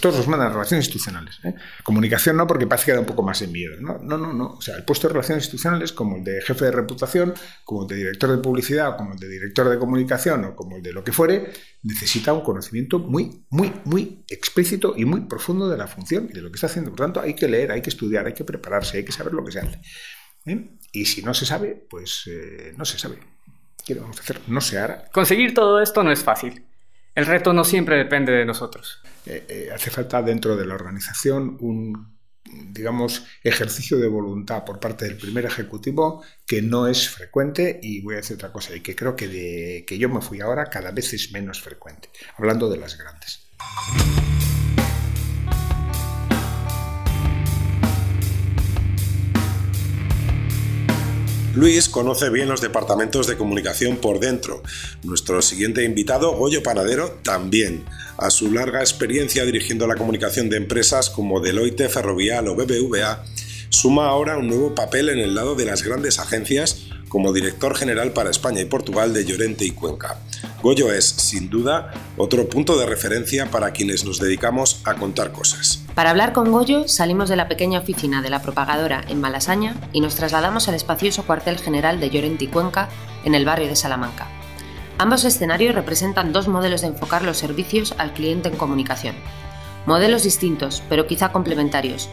Todos 0.00 0.16
los 0.18 0.28
mandan 0.28 0.52
relaciones 0.52 0.86
institucionales. 0.86 1.38
¿eh? 1.44 1.54
Comunicación 1.82 2.36
no, 2.36 2.46
porque 2.46 2.66
parece 2.66 2.86
que 2.86 2.92
da 2.92 3.00
un 3.00 3.06
poco 3.06 3.22
más 3.22 3.40
de 3.40 3.48
miedo. 3.48 3.74
No, 3.80 3.98
no, 3.98 4.16
no, 4.16 4.32
no. 4.32 4.54
O 4.54 4.62
sea, 4.62 4.76
el 4.76 4.84
puesto 4.84 5.08
de 5.08 5.14
relaciones 5.14 5.44
institucionales, 5.44 5.92
como 5.92 6.16
el 6.16 6.24
de 6.24 6.40
jefe 6.42 6.64
de 6.64 6.70
reputación, 6.70 7.34
como 7.64 7.82
el 7.82 7.88
de 7.88 7.96
director 7.96 8.30
de 8.30 8.38
publicidad, 8.38 8.96
como 8.96 9.14
el 9.14 9.18
de 9.18 9.28
director 9.28 9.68
de 9.68 9.78
comunicación 9.78 10.44
o 10.44 10.56
como 10.56 10.76
el 10.76 10.82
de 10.82 10.92
lo 10.92 11.02
que 11.02 11.12
fuere, 11.12 11.50
necesita 11.82 12.32
un 12.32 12.42
conocimiento 12.42 12.98
muy, 12.98 13.44
muy, 13.50 13.72
muy 13.84 14.24
explícito 14.28 14.94
y 14.96 15.04
muy 15.04 15.22
profundo 15.22 15.68
de 15.68 15.76
la 15.76 15.86
función 15.86 16.28
y 16.30 16.34
de 16.34 16.42
lo 16.42 16.50
que 16.50 16.56
está 16.56 16.68
haciendo. 16.68 16.90
Por 16.90 17.00
tanto, 17.00 17.20
hay 17.20 17.34
que 17.34 17.48
leer, 17.48 17.72
hay 17.72 17.82
que 17.82 17.90
estudiar, 17.90 18.26
hay 18.26 18.34
que 18.34 18.44
prepararse, 18.44 18.98
hay 18.98 19.04
que 19.04 19.12
saber 19.12 19.32
lo 19.32 19.44
que 19.44 19.52
se 19.52 19.60
hace. 19.60 19.71
¿Eh? 20.46 20.70
Y 20.92 21.06
si 21.06 21.22
no 21.22 21.34
se 21.34 21.46
sabe, 21.46 21.86
pues 21.88 22.24
eh, 22.26 22.74
no 22.76 22.84
se 22.84 22.98
sabe. 22.98 23.18
¿Qué 23.84 23.94
vamos 23.94 24.18
a 24.18 24.22
hacer? 24.22 24.40
No 24.46 24.60
se 24.60 24.78
hará. 24.78 25.04
Conseguir 25.12 25.54
todo 25.54 25.80
esto 25.80 26.02
no 26.02 26.12
es 26.12 26.22
fácil. 26.22 26.64
El 27.14 27.26
reto 27.26 27.52
no 27.52 27.64
siempre 27.64 27.96
depende 27.96 28.32
de 28.32 28.44
nosotros. 28.44 29.00
Eh, 29.26 29.70
hace 29.74 29.90
falta 29.90 30.22
dentro 30.22 30.56
de 30.56 30.66
la 30.66 30.74
organización 30.74 31.56
un, 31.60 32.18
digamos, 32.44 33.24
ejercicio 33.42 33.98
de 33.98 34.08
voluntad 34.08 34.64
por 34.64 34.80
parte 34.80 35.06
del 35.06 35.16
primer 35.16 35.46
ejecutivo 35.46 36.22
que 36.46 36.62
no 36.62 36.86
es 36.86 37.08
frecuente 37.08 37.78
y 37.82 38.00
voy 38.00 38.14
a 38.14 38.18
decir 38.18 38.36
otra 38.36 38.52
cosa 38.52 38.74
y 38.74 38.80
que 38.80 38.96
creo 38.96 39.16
que 39.16 39.28
de 39.28 39.84
que 39.86 39.98
yo 39.98 40.08
me 40.08 40.20
fui 40.20 40.40
ahora 40.40 40.66
cada 40.66 40.90
vez 40.90 41.12
es 41.12 41.32
menos 41.32 41.60
frecuente, 41.60 42.08
hablando 42.36 42.68
de 42.68 42.78
las 42.78 42.96
grandes. 42.98 43.48
Luis 51.54 51.90
conoce 51.90 52.30
bien 52.30 52.48
los 52.48 52.62
departamentos 52.62 53.26
de 53.26 53.36
comunicación 53.36 53.98
por 53.98 54.20
dentro. 54.20 54.62
Nuestro 55.02 55.42
siguiente 55.42 55.84
invitado, 55.84 56.34
Goyo 56.34 56.62
Panadero, 56.62 57.18
también. 57.22 57.84
A 58.16 58.30
su 58.30 58.50
larga 58.50 58.80
experiencia 58.80 59.44
dirigiendo 59.44 59.86
la 59.86 59.96
comunicación 59.96 60.48
de 60.48 60.56
empresas 60.56 61.10
como 61.10 61.40
Deloitte, 61.40 61.90
Ferrovial 61.90 62.48
o 62.48 62.54
BBVA, 62.54 63.22
suma 63.68 64.06
ahora 64.06 64.38
un 64.38 64.48
nuevo 64.48 64.74
papel 64.74 65.10
en 65.10 65.18
el 65.18 65.34
lado 65.34 65.54
de 65.54 65.66
las 65.66 65.82
grandes 65.82 66.18
agencias 66.18 66.84
como 67.10 67.34
director 67.34 67.76
general 67.76 68.14
para 68.14 68.30
España 68.30 68.62
y 68.62 68.64
Portugal 68.64 69.12
de 69.12 69.26
Llorente 69.26 69.66
y 69.66 69.72
Cuenca. 69.72 70.22
Goyo 70.62 70.90
es, 70.90 71.04
sin 71.04 71.50
duda, 71.50 71.92
otro 72.16 72.48
punto 72.48 72.78
de 72.78 72.86
referencia 72.86 73.50
para 73.50 73.72
quienes 73.72 74.06
nos 74.06 74.18
dedicamos 74.18 74.80
a 74.84 74.94
contar 74.94 75.32
cosas. 75.32 75.81
Para 75.94 76.08
hablar 76.08 76.32
con 76.32 76.50
Goyo 76.50 76.88
salimos 76.88 77.28
de 77.28 77.36
la 77.36 77.48
pequeña 77.48 77.80
oficina 77.80 78.22
de 78.22 78.30
la 78.30 78.40
propagadora 78.40 79.02
en 79.08 79.20
Malasaña 79.20 79.76
y 79.92 80.00
nos 80.00 80.14
trasladamos 80.14 80.66
al 80.68 80.74
espacioso 80.74 81.24
cuartel 81.24 81.58
general 81.58 82.00
de 82.00 82.08
Llorente 82.08 82.44
y 82.44 82.48
Cuenca 82.48 82.88
en 83.24 83.34
el 83.34 83.44
barrio 83.44 83.68
de 83.68 83.76
Salamanca. 83.76 84.26
Ambos 84.96 85.24
escenarios 85.24 85.74
representan 85.74 86.32
dos 86.32 86.48
modelos 86.48 86.80
de 86.80 86.86
enfocar 86.86 87.22
los 87.22 87.36
servicios 87.36 87.94
al 87.98 88.14
cliente 88.14 88.48
en 88.48 88.56
comunicación. 88.56 89.14
Modelos 89.84 90.22
distintos, 90.22 90.82
pero 90.88 91.06
quizá 91.06 91.30
complementarios. 91.30 92.08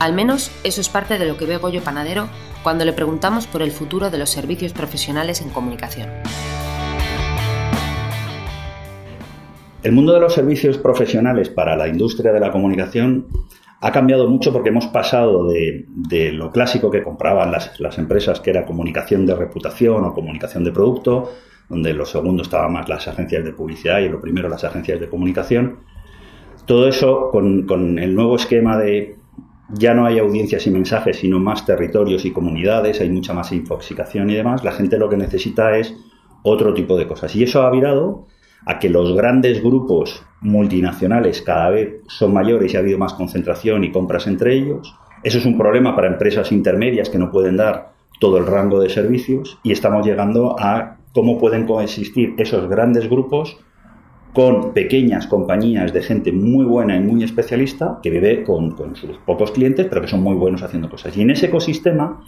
Al 0.00 0.12
menos 0.12 0.50
eso 0.62 0.82
es 0.82 0.90
parte 0.90 1.18
de 1.18 1.24
lo 1.24 1.38
que 1.38 1.46
ve 1.46 1.56
Goyo 1.56 1.82
Panadero 1.82 2.28
cuando 2.62 2.84
le 2.84 2.92
preguntamos 2.92 3.46
por 3.46 3.62
el 3.62 3.72
futuro 3.72 4.10
de 4.10 4.18
los 4.18 4.28
servicios 4.28 4.72
profesionales 4.72 5.40
en 5.40 5.48
comunicación. 5.48 6.10
El 9.84 9.92
mundo 9.92 10.14
de 10.14 10.20
los 10.20 10.32
servicios 10.32 10.78
profesionales 10.78 11.50
para 11.50 11.76
la 11.76 11.86
industria 11.86 12.32
de 12.32 12.40
la 12.40 12.50
comunicación 12.50 13.26
ha 13.82 13.92
cambiado 13.92 14.26
mucho 14.30 14.50
porque 14.50 14.70
hemos 14.70 14.86
pasado 14.86 15.46
de, 15.46 15.84
lo 16.32 16.50
clásico 16.50 16.90
que 16.90 17.02
compraban 17.02 17.52
las, 17.52 17.98
empresas, 17.98 18.40
que 18.40 18.48
era 18.48 18.64
comunicación 18.64 19.26
de 19.26 19.34
reputación 19.34 20.06
o 20.06 20.14
comunicación 20.14 20.64
de 20.64 20.72
producto, 20.72 21.32
donde 21.68 21.92
lo 21.92 22.06
segundo 22.06 22.42
estaban 22.42 22.72
más 22.72 22.88
las 22.88 23.08
agencias 23.08 23.44
de 23.44 23.52
publicidad 23.52 23.98
y 23.98 24.08
lo 24.08 24.22
primero 24.22 24.48
las 24.48 24.64
agencias 24.64 24.98
de 25.00 25.10
comunicación. 25.10 25.80
Todo 26.64 26.88
eso 26.88 27.28
con, 27.30 27.98
el 27.98 28.14
nuevo 28.14 28.36
esquema 28.36 28.78
de 28.78 29.18
ya 29.68 29.92
no 29.92 30.06
hay 30.06 30.18
audiencias 30.18 30.66
y 30.66 30.70
mensajes, 30.70 31.18
sino 31.18 31.38
más 31.40 31.66
territorios 31.66 32.24
y 32.24 32.30
comunidades, 32.30 33.02
hay 33.02 33.10
mucha 33.10 33.34
más 33.34 33.52
infoxicación 33.52 34.30
y 34.30 34.34
demás, 34.34 34.64
la 34.64 34.72
gente 34.72 34.96
lo 34.96 35.10
que 35.10 35.18
necesita 35.18 35.76
es 35.76 35.94
otro 36.42 36.72
tipo 36.72 36.96
de 36.96 37.06
cosas. 37.06 37.36
Y 37.36 37.42
eso 37.42 37.60
ha 37.60 37.70
virado 37.70 38.28
a 38.66 38.78
que 38.78 38.88
los 38.88 39.14
grandes 39.14 39.62
grupos 39.62 40.24
multinacionales 40.40 41.42
cada 41.42 41.70
vez 41.70 42.02
son 42.06 42.32
mayores 42.32 42.72
y 42.72 42.76
ha 42.76 42.80
habido 42.80 42.98
más 42.98 43.14
concentración 43.14 43.84
y 43.84 43.92
compras 43.92 44.26
entre 44.26 44.54
ellos. 44.54 44.94
Eso 45.22 45.38
es 45.38 45.46
un 45.46 45.56
problema 45.56 45.94
para 45.94 46.08
empresas 46.08 46.52
intermedias 46.52 47.08
que 47.08 47.18
no 47.18 47.30
pueden 47.30 47.56
dar 47.56 47.92
todo 48.20 48.38
el 48.38 48.46
rango 48.46 48.80
de 48.80 48.90
servicios 48.90 49.58
y 49.62 49.72
estamos 49.72 50.06
llegando 50.06 50.56
a 50.58 50.98
cómo 51.12 51.38
pueden 51.38 51.66
coexistir 51.66 52.34
esos 52.38 52.68
grandes 52.68 53.08
grupos 53.08 53.58
con 54.32 54.72
pequeñas 54.72 55.28
compañías 55.28 55.92
de 55.92 56.02
gente 56.02 56.32
muy 56.32 56.64
buena 56.64 56.96
y 56.96 57.00
muy 57.00 57.22
especialista 57.22 58.00
que 58.02 58.10
vive 58.10 58.42
con, 58.42 58.72
con, 58.72 58.96
sus 58.96 59.16
pocos 59.18 59.52
clientes, 59.52 59.86
pero 59.88 60.00
que 60.00 60.08
son 60.08 60.22
muy 60.22 60.34
buenos 60.34 60.62
haciendo 60.62 60.90
cosas. 60.90 61.16
Y 61.16 61.22
en 61.22 61.30
ese 61.30 61.46
ecosistema 61.46 62.20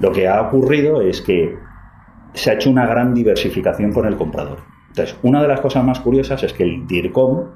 lo 0.00 0.10
que 0.10 0.26
ha 0.26 0.42
ocurrido 0.42 1.00
es 1.00 1.22
que 1.22 1.56
se 2.34 2.50
ha 2.50 2.54
hecho 2.54 2.70
una 2.70 2.86
gran 2.86 3.14
diversificación 3.14 3.92
con 3.92 4.06
el 4.06 4.16
comprador. 4.16 4.71
Entonces, 4.92 5.16
una 5.22 5.40
de 5.40 5.48
las 5.48 5.62
cosas 5.62 5.82
más 5.84 6.00
curiosas 6.00 6.42
es 6.42 6.52
que 6.52 6.64
el 6.64 6.86
DIRCOM 6.86 7.46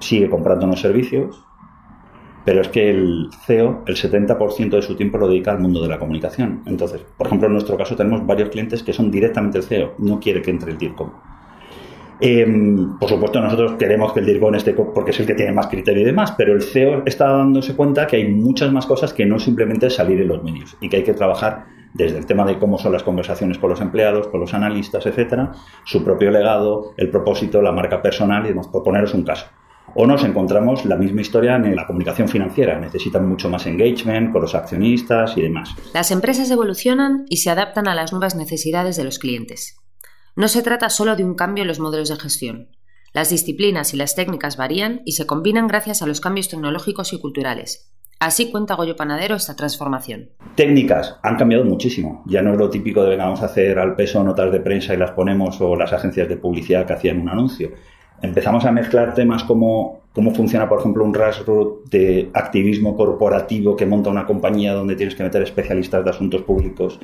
sigue 0.00 0.28
comprando 0.28 0.66
unos 0.66 0.80
servicios, 0.80 1.44
pero 2.44 2.60
es 2.60 2.68
que 2.68 2.90
el 2.90 3.28
CEO, 3.46 3.84
el 3.86 3.94
70% 3.94 4.70
de 4.70 4.82
su 4.82 4.96
tiempo 4.96 5.16
lo 5.16 5.28
dedica 5.28 5.52
al 5.52 5.60
mundo 5.60 5.80
de 5.80 5.86
la 5.86 6.00
comunicación. 6.00 6.62
Entonces, 6.66 7.04
por 7.16 7.28
ejemplo, 7.28 7.46
en 7.46 7.52
nuestro 7.52 7.76
caso 7.76 7.94
tenemos 7.94 8.26
varios 8.26 8.48
clientes 8.48 8.82
que 8.82 8.92
son 8.92 9.12
directamente 9.12 9.58
el 9.58 9.64
CEO, 9.64 9.94
no 9.98 10.18
quiere 10.18 10.42
que 10.42 10.50
entre 10.50 10.72
el 10.72 10.78
DIRCOM. 10.78 11.10
Em, 12.20 12.98
por 12.98 13.08
supuesto, 13.08 13.40
nosotros 13.40 13.74
queremos 13.78 14.12
que 14.12 14.18
el 14.18 14.26
DIRCOM 14.26 14.56
esté 14.56 14.72
porque 14.72 15.12
es 15.12 15.20
el 15.20 15.26
que 15.26 15.34
tiene 15.34 15.52
más 15.52 15.68
criterio 15.68 16.02
y 16.02 16.06
demás, 16.06 16.34
pero 16.36 16.52
el 16.52 16.62
CEO 16.62 17.04
está 17.06 17.28
dándose 17.28 17.76
cuenta 17.76 18.08
que 18.08 18.16
hay 18.16 18.28
muchas 18.28 18.72
más 18.72 18.86
cosas 18.86 19.12
que 19.12 19.24
no 19.24 19.38
simplemente 19.38 19.88
salir 19.88 20.20
en 20.20 20.26
los 20.26 20.42
medios 20.42 20.76
y 20.80 20.88
que 20.88 20.96
hay 20.96 21.04
que 21.04 21.14
trabajar 21.14 21.77
desde 21.94 22.18
el 22.18 22.26
tema 22.26 22.44
de 22.44 22.58
cómo 22.58 22.78
son 22.78 22.92
las 22.92 23.02
conversaciones 23.02 23.58
con 23.58 23.70
los 23.70 23.80
empleados, 23.80 24.28
con 24.28 24.40
los 24.40 24.54
analistas, 24.54 25.06
etcétera, 25.06 25.52
su 25.84 26.04
propio 26.04 26.30
legado, 26.30 26.92
el 26.96 27.10
propósito, 27.10 27.62
la 27.62 27.72
marca 27.72 28.02
personal 28.02 28.44
y 28.44 28.50
demás, 28.50 28.68
por 28.68 28.82
poneros 28.82 29.14
un 29.14 29.24
caso. 29.24 29.46
O 29.94 30.06
nos 30.06 30.22
encontramos 30.24 30.84
la 30.84 30.96
misma 30.96 31.22
historia 31.22 31.56
en 31.56 31.74
la 31.74 31.86
comunicación 31.86 32.28
financiera. 32.28 32.78
Necesitan 32.78 33.26
mucho 33.26 33.48
más 33.48 33.66
engagement 33.66 34.32
con 34.32 34.42
los 34.42 34.54
accionistas 34.54 35.36
y 35.36 35.42
demás. 35.42 35.74
Las 35.94 36.10
empresas 36.10 36.50
evolucionan 36.50 37.24
y 37.28 37.38
se 37.38 37.50
adaptan 37.50 37.88
a 37.88 37.94
las 37.94 38.12
nuevas 38.12 38.36
necesidades 38.36 38.96
de 38.96 39.04
los 39.04 39.18
clientes. 39.18 39.76
No 40.36 40.48
se 40.48 40.62
trata 40.62 40.90
solo 40.90 41.16
de 41.16 41.24
un 41.24 41.34
cambio 41.34 41.62
en 41.62 41.68
los 41.68 41.80
modelos 41.80 42.10
de 42.10 42.16
gestión. 42.16 42.68
Las 43.12 43.30
disciplinas 43.30 43.94
y 43.94 43.96
las 43.96 44.14
técnicas 44.14 44.56
varían 44.56 45.00
y 45.04 45.12
se 45.12 45.26
combinan 45.26 45.66
gracias 45.66 46.02
a 46.02 46.06
los 46.06 46.20
cambios 46.20 46.48
tecnológicos 46.48 47.12
y 47.12 47.18
culturales. 47.18 47.90
Así 48.20 48.50
cuenta 48.50 48.74
Goyo 48.74 48.96
Panadero 48.96 49.36
esta 49.36 49.54
transformación. 49.54 50.30
Técnicas 50.56 51.16
han 51.22 51.36
cambiado 51.36 51.64
muchísimo. 51.64 52.24
Ya 52.26 52.42
no 52.42 52.52
es 52.52 52.58
lo 52.58 52.68
típico 52.68 53.04
de 53.04 53.16
vamos 53.16 53.42
a 53.42 53.46
hacer 53.46 53.78
al 53.78 53.94
peso 53.94 54.24
notas 54.24 54.50
de 54.50 54.58
prensa 54.58 54.92
y 54.92 54.96
las 54.96 55.12
ponemos 55.12 55.60
o 55.60 55.76
las 55.76 55.92
agencias 55.92 56.28
de 56.28 56.36
publicidad 56.36 56.84
que 56.84 56.94
hacían 56.94 57.20
un 57.20 57.28
anuncio. 57.28 57.70
Empezamos 58.20 58.64
a 58.64 58.72
mezclar 58.72 59.14
temas 59.14 59.44
como 59.44 60.00
cómo 60.12 60.34
funciona, 60.34 60.68
por 60.68 60.80
ejemplo, 60.80 61.04
un 61.04 61.14
rastro 61.14 61.82
de 61.88 62.28
activismo 62.34 62.96
corporativo 62.96 63.76
que 63.76 63.86
monta 63.86 64.10
una 64.10 64.26
compañía 64.26 64.72
donde 64.72 64.96
tienes 64.96 65.14
que 65.14 65.22
meter 65.22 65.42
especialistas 65.42 66.02
de 66.02 66.10
asuntos 66.10 66.42
públicos, 66.42 66.98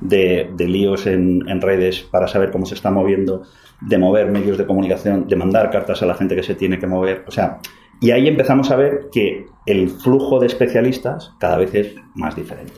de, 0.00 0.48
líos 0.58 1.08
en, 1.08 1.42
en, 1.48 1.60
redes 1.60 2.02
para 2.02 2.28
saber 2.28 2.52
cómo 2.52 2.66
se 2.66 2.74
está 2.74 2.92
moviendo, 2.92 3.42
de 3.80 3.98
mover 3.98 4.30
medios 4.30 4.58
de 4.58 4.66
comunicación, 4.66 5.26
de 5.26 5.34
mandar 5.34 5.70
cartas 5.70 6.02
a 6.02 6.06
la 6.06 6.14
gente 6.14 6.36
que 6.36 6.44
se 6.44 6.54
tiene 6.54 6.78
que 6.78 6.86
mover. 6.86 7.24
O 7.26 7.32
sea, 7.32 7.58
y 8.02 8.10
ahí 8.10 8.26
empezamos 8.26 8.72
a 8.72 8.76
ver 8.76 9.10
que 9.12 9.46
el 9.64 9.88
flujo 9.88 10.40
de 10.40 10.48
especialistas 10.48 11.34
cada 11.38 11.56
vez 11.56 11.72
es 11.72 11.94
más 12.16 12.34
diferente. 12.34 12.72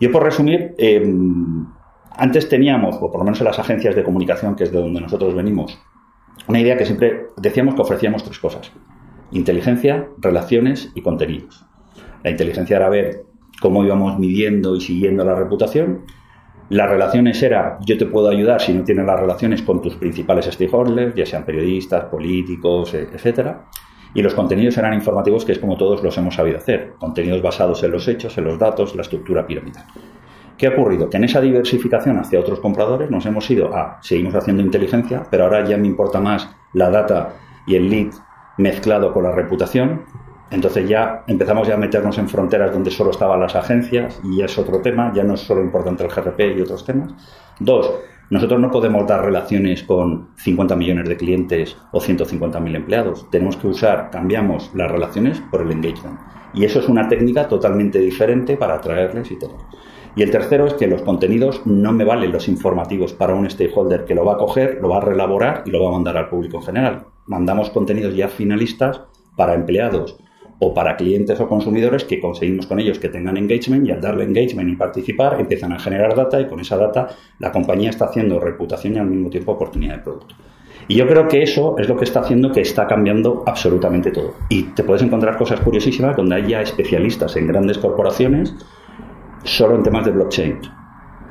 Yo 0.00 0.10
por 0.10 0.22
resumir, 0.22 0.74
em, 0.78 1.66
antes 2.16 2.48
teníamos, 2.48 2.96
o 2.96 3.10
por 3.10 3.18
lo 3.18 3.24
menos 3.24 3.38
en 3.40 3.44
las 3.44 3.58
agencias 3.58 3.94
de 3.94 4.02
comunicación, 4.02 4.56
que 4.56 4.64
es 4.64 4.72
de 4.72 4.80
donde 4.80 5.02
nosotros 5.02 5.34
venimos, 5.34 5.78
una 6.48 6.58
idea 6.58 6.78
que 6.78 6.86
siempre 6.86 7.26
decíamos 7.36 7.74
que 7.74 7.82
ofrecíamos 7.82 8.24
tres 8.24 8.38
cosas. 8.38 8.72
Inteligencia, 9.30 10.08
relaciones 10.16 10.90
y 10.94 11.02
contenidos. 11.02 11.66
La 12.24 12.30
inteligencia 12.30 12.78
era 12.78 12.88
ver 12.88 13.24
cómo 13.60 13.84
íbamos 13.84 14.18
midiendo 14.18 14.74
y 14.74 14.80
siguiendo 14.80 15.22
la 15.22 15.34
reputación. 15.34 16.06
Las 16.70 16.88
relaciones 16.88 17.42
era, 17.42 17.78
yo 17.84 17.98
te 17.98 18.06
puedo 18.06 18.30
ayudar 18.30 18.62
si 18.62 18.72
no 18.72 18.84
tienes 18.84 19.04
las 19.04 19.20
relaciones 19.20 19.60
con 19.60 19.82
tus 19.82 19.96
principales 19.96 20.46
stakeholders, 20.46 21.14
ya 21.14 21.26
sean 21.26 21.44
periodistas, 21.44 22.04
políticos, 22.06 22.94
etcétera. 22.94 23.66
Y 24.14 24.22
los 24.22 24.34
contenidos 24.34 24.76
eran 24.78 24.94
informativos, 24.94 25.44
que 25.44 25.52
es 25.52 25.58
como 25.58 25.76
todos 25.76 26.02
los 26.02 26.16
hemos 26.18 26.34
sabido 26.34 26.58
hacer. 26.58 26.94
Contenidos 26.98 27.42
basados 27.42 27.82
en 27.82 27.92
los 27.92 28.08
hechos, 28.08 28.36
en 28.38 28.44
los 28.44 28.58
datos, 28.58 28.94
la 28.96 29.02
estructura 29.02 29.46
piramidal. 29.46 29.84
¿Qué 30.60 30.66
ha 30.66 30.70
ocurrido? 30.70 31.08
Que 31.08 31.16
en 31.16 31.24
esa 31.24 31.40
diversificación 31.40 32.18
hacia 32.18 32.38
otros 32.38 32.60
compradores 32.60 33.10
nos 33.10 33.24
hemos 33.24 33.50
ido 33.50 33.74
a, 33.74 33.98
seguimos 34.02 34.34
haciendo 34.34 34.62
inteligencia, 34.62 35.22
pero 35.30 35.44
ahora 35.44 35.64
ya 35.64 35.78
me 35.78 35.86
importa 35.86 36.20
más 36.20 36.50
la 36.74 36.90
data 36.90 37.34
y 37.66 37.76
el 37.76 37.88
lead 37.88 38.12
mezclado 38.58 39.12
con 39.12 39.24
la 39.24 39.32
reputación. 39.32 40.02
Entonces 40.50 40.88
ya 40.88 41.24
empezamos 41.28 41.66
ya 41.66 41.74
a 41.74 41.78
meternos 41.78 42.18
en 42.18 42.28
fronteras 42.28 42.72
donde 42.72 42.90
solo 42.90 43.12
estaban 43.12 43.40
las 43.40 43.54
agencias 43.54 44.20
y 44.24 44.42
es 44.42 44.58
otro 44.58 44.82
tema, 44.82 45.12
ya 45.14 45.22
no 45.22 45.34
es 45.34 45.40
solo 45.40 45.62
importante 45.62 46.04
el 46.04 46.10
GRP 46.10 46.58
y 46.58 46.60
otros 46.60 46.84
temas. 46.84 47.12
Dos, 47.58 47.94
nosotros 48.30 48.60
no 48.60 48.70
podemos 48.70 49.06
dar 49.08 49.24
relaciones 49.24 49.82
con 49.82 50.28
50 50.36 50.76
millones 50.76 51.08
de 51.08 51.16
clientes 51.16 51.76
o 51.90 52.00
150.000 52.00 52.76
empleados. 52.76 53.28
Tenemos 53.30 53.56
que 53.56 53.66
usar, 53.66 54.10
cambiamos 54.10 54.70
las 54.72 54.90
relaciones 54.90 55.42
por 55.50 55.62
el 55.62 55.72
engagement. 55.72 56.20
Y 56.54 56.64
eso 56.64 56.78
es 56.78 56.88
una 56.88 57.08
técnica 57.08 57.48
totalmente 57.48 57.98
diferente 57.98 58.56
para 58.56 58.74
atraerles 58.74 59.32
y 59.32 59.36
tener. 59.36 59.56
Y 60.14 60.22
el 60.22 60.30
tercero 60.30 60.66
es 60.66 60.74
que 60.74 60.86
los 60.86 61.02
contenidos 61.02 61.66
no 61.66 61.92
me 61.92 62.04
valen 62.04 62.30
los 62.30 62.48
informativos 62.48 63.12
para 63.12 63.34
un 63.34 63.50
stakeholder 63.50 64.04
que 64.04 64.14
lo 64.14 64.24
va 64.24 64.34
a 64.34 64.38
coger, 64.38 64.78
lo 64.80 64.88
va 64.88 64.98
a 64.98 65.00
relaborar 65.00 65.64
y 65.66 65.70
lo 65.70 65.82
va 65.82 65.90
a 65.90 65.92
mandar 65.92 66.16
al 66.16 66.28
público 66.28 66.58
en 66.58 66.62
general. 66.62 67.06
Mandamos 67.26 67.70
contenidos 67.70 68.14
ya 68.14 68.28
finalistas 68.28 69.02
para 69.36 69.54
empleados 69.54 70.18
o 70.60 70.72
para 70.74 70.96
clientes 70.96 71.40
o 71.40 71.48
consumidores 71.48 72.04
que 72.04 72.20
conseguimos 72.20 72.66
con 72.66 72.78
ellos 72.78 72.98
que 72.98 73.08
tengan 73.08 73.36
engagement 73.36 73.86
y 73.86 73.90
al 73.90 74.00
darle 74.00 74.24
engagement 74.24 74.70
y 74.70 74.76
participar 74.76 75.40
empiezan 75.40 75.72
a 75.72 75.78
generar 75.78 76.14
data 76.14 76.40
y 76.40 76.46
con 76.46 76.60
esa 76.60 76.76
data 76.76 77.08
la 77.38 77.50
compañía 77.50 77.90
está 77.90 78.04
haciendo 78.04 78.38
reputación 78.38 78.94
y 78.94 78.98
al 78.98 79.06
mismo 79.06 79.30
tiempo 79.30 79.52
oportunidad 79.52 79.96
de 79.96 80.02
producto. 80.02 80.34
Y 80.86 80.96
yo 80.96 81.06
creo 81.06 81.28
que 81.28 81.42
eso 81.42 81.76
es 81.78 81.88
lo 81.88 81.96
que 81.96 82.04
está 82.04 82.20
haciendo 82.20 82.52
que 82.52 82.60
está 82.60 82.86
cambiando 82.86 83.42
absolutamente 83.46 84.10
todo. 84.10 84.34
Y 84.48 84.64
te 84.64 84.84
puedes 84.84 85.02
encontrar 85.02 85.36
cosas 85.36 85.60
curiosísimas 85.60 86.16
donde 86.16 86.36
hay 86.36 86.48
ya 86.48 86.60
especialistas 86.60 87.36
en 87.36 87.46
grandes 87.46 87.78
corporaciones 87.78 88.54
solo 89.44 89.76
en 89.76 89.82
temas 89.82 90.04
de 90.04 90.10
blockchain. 90.10 90.58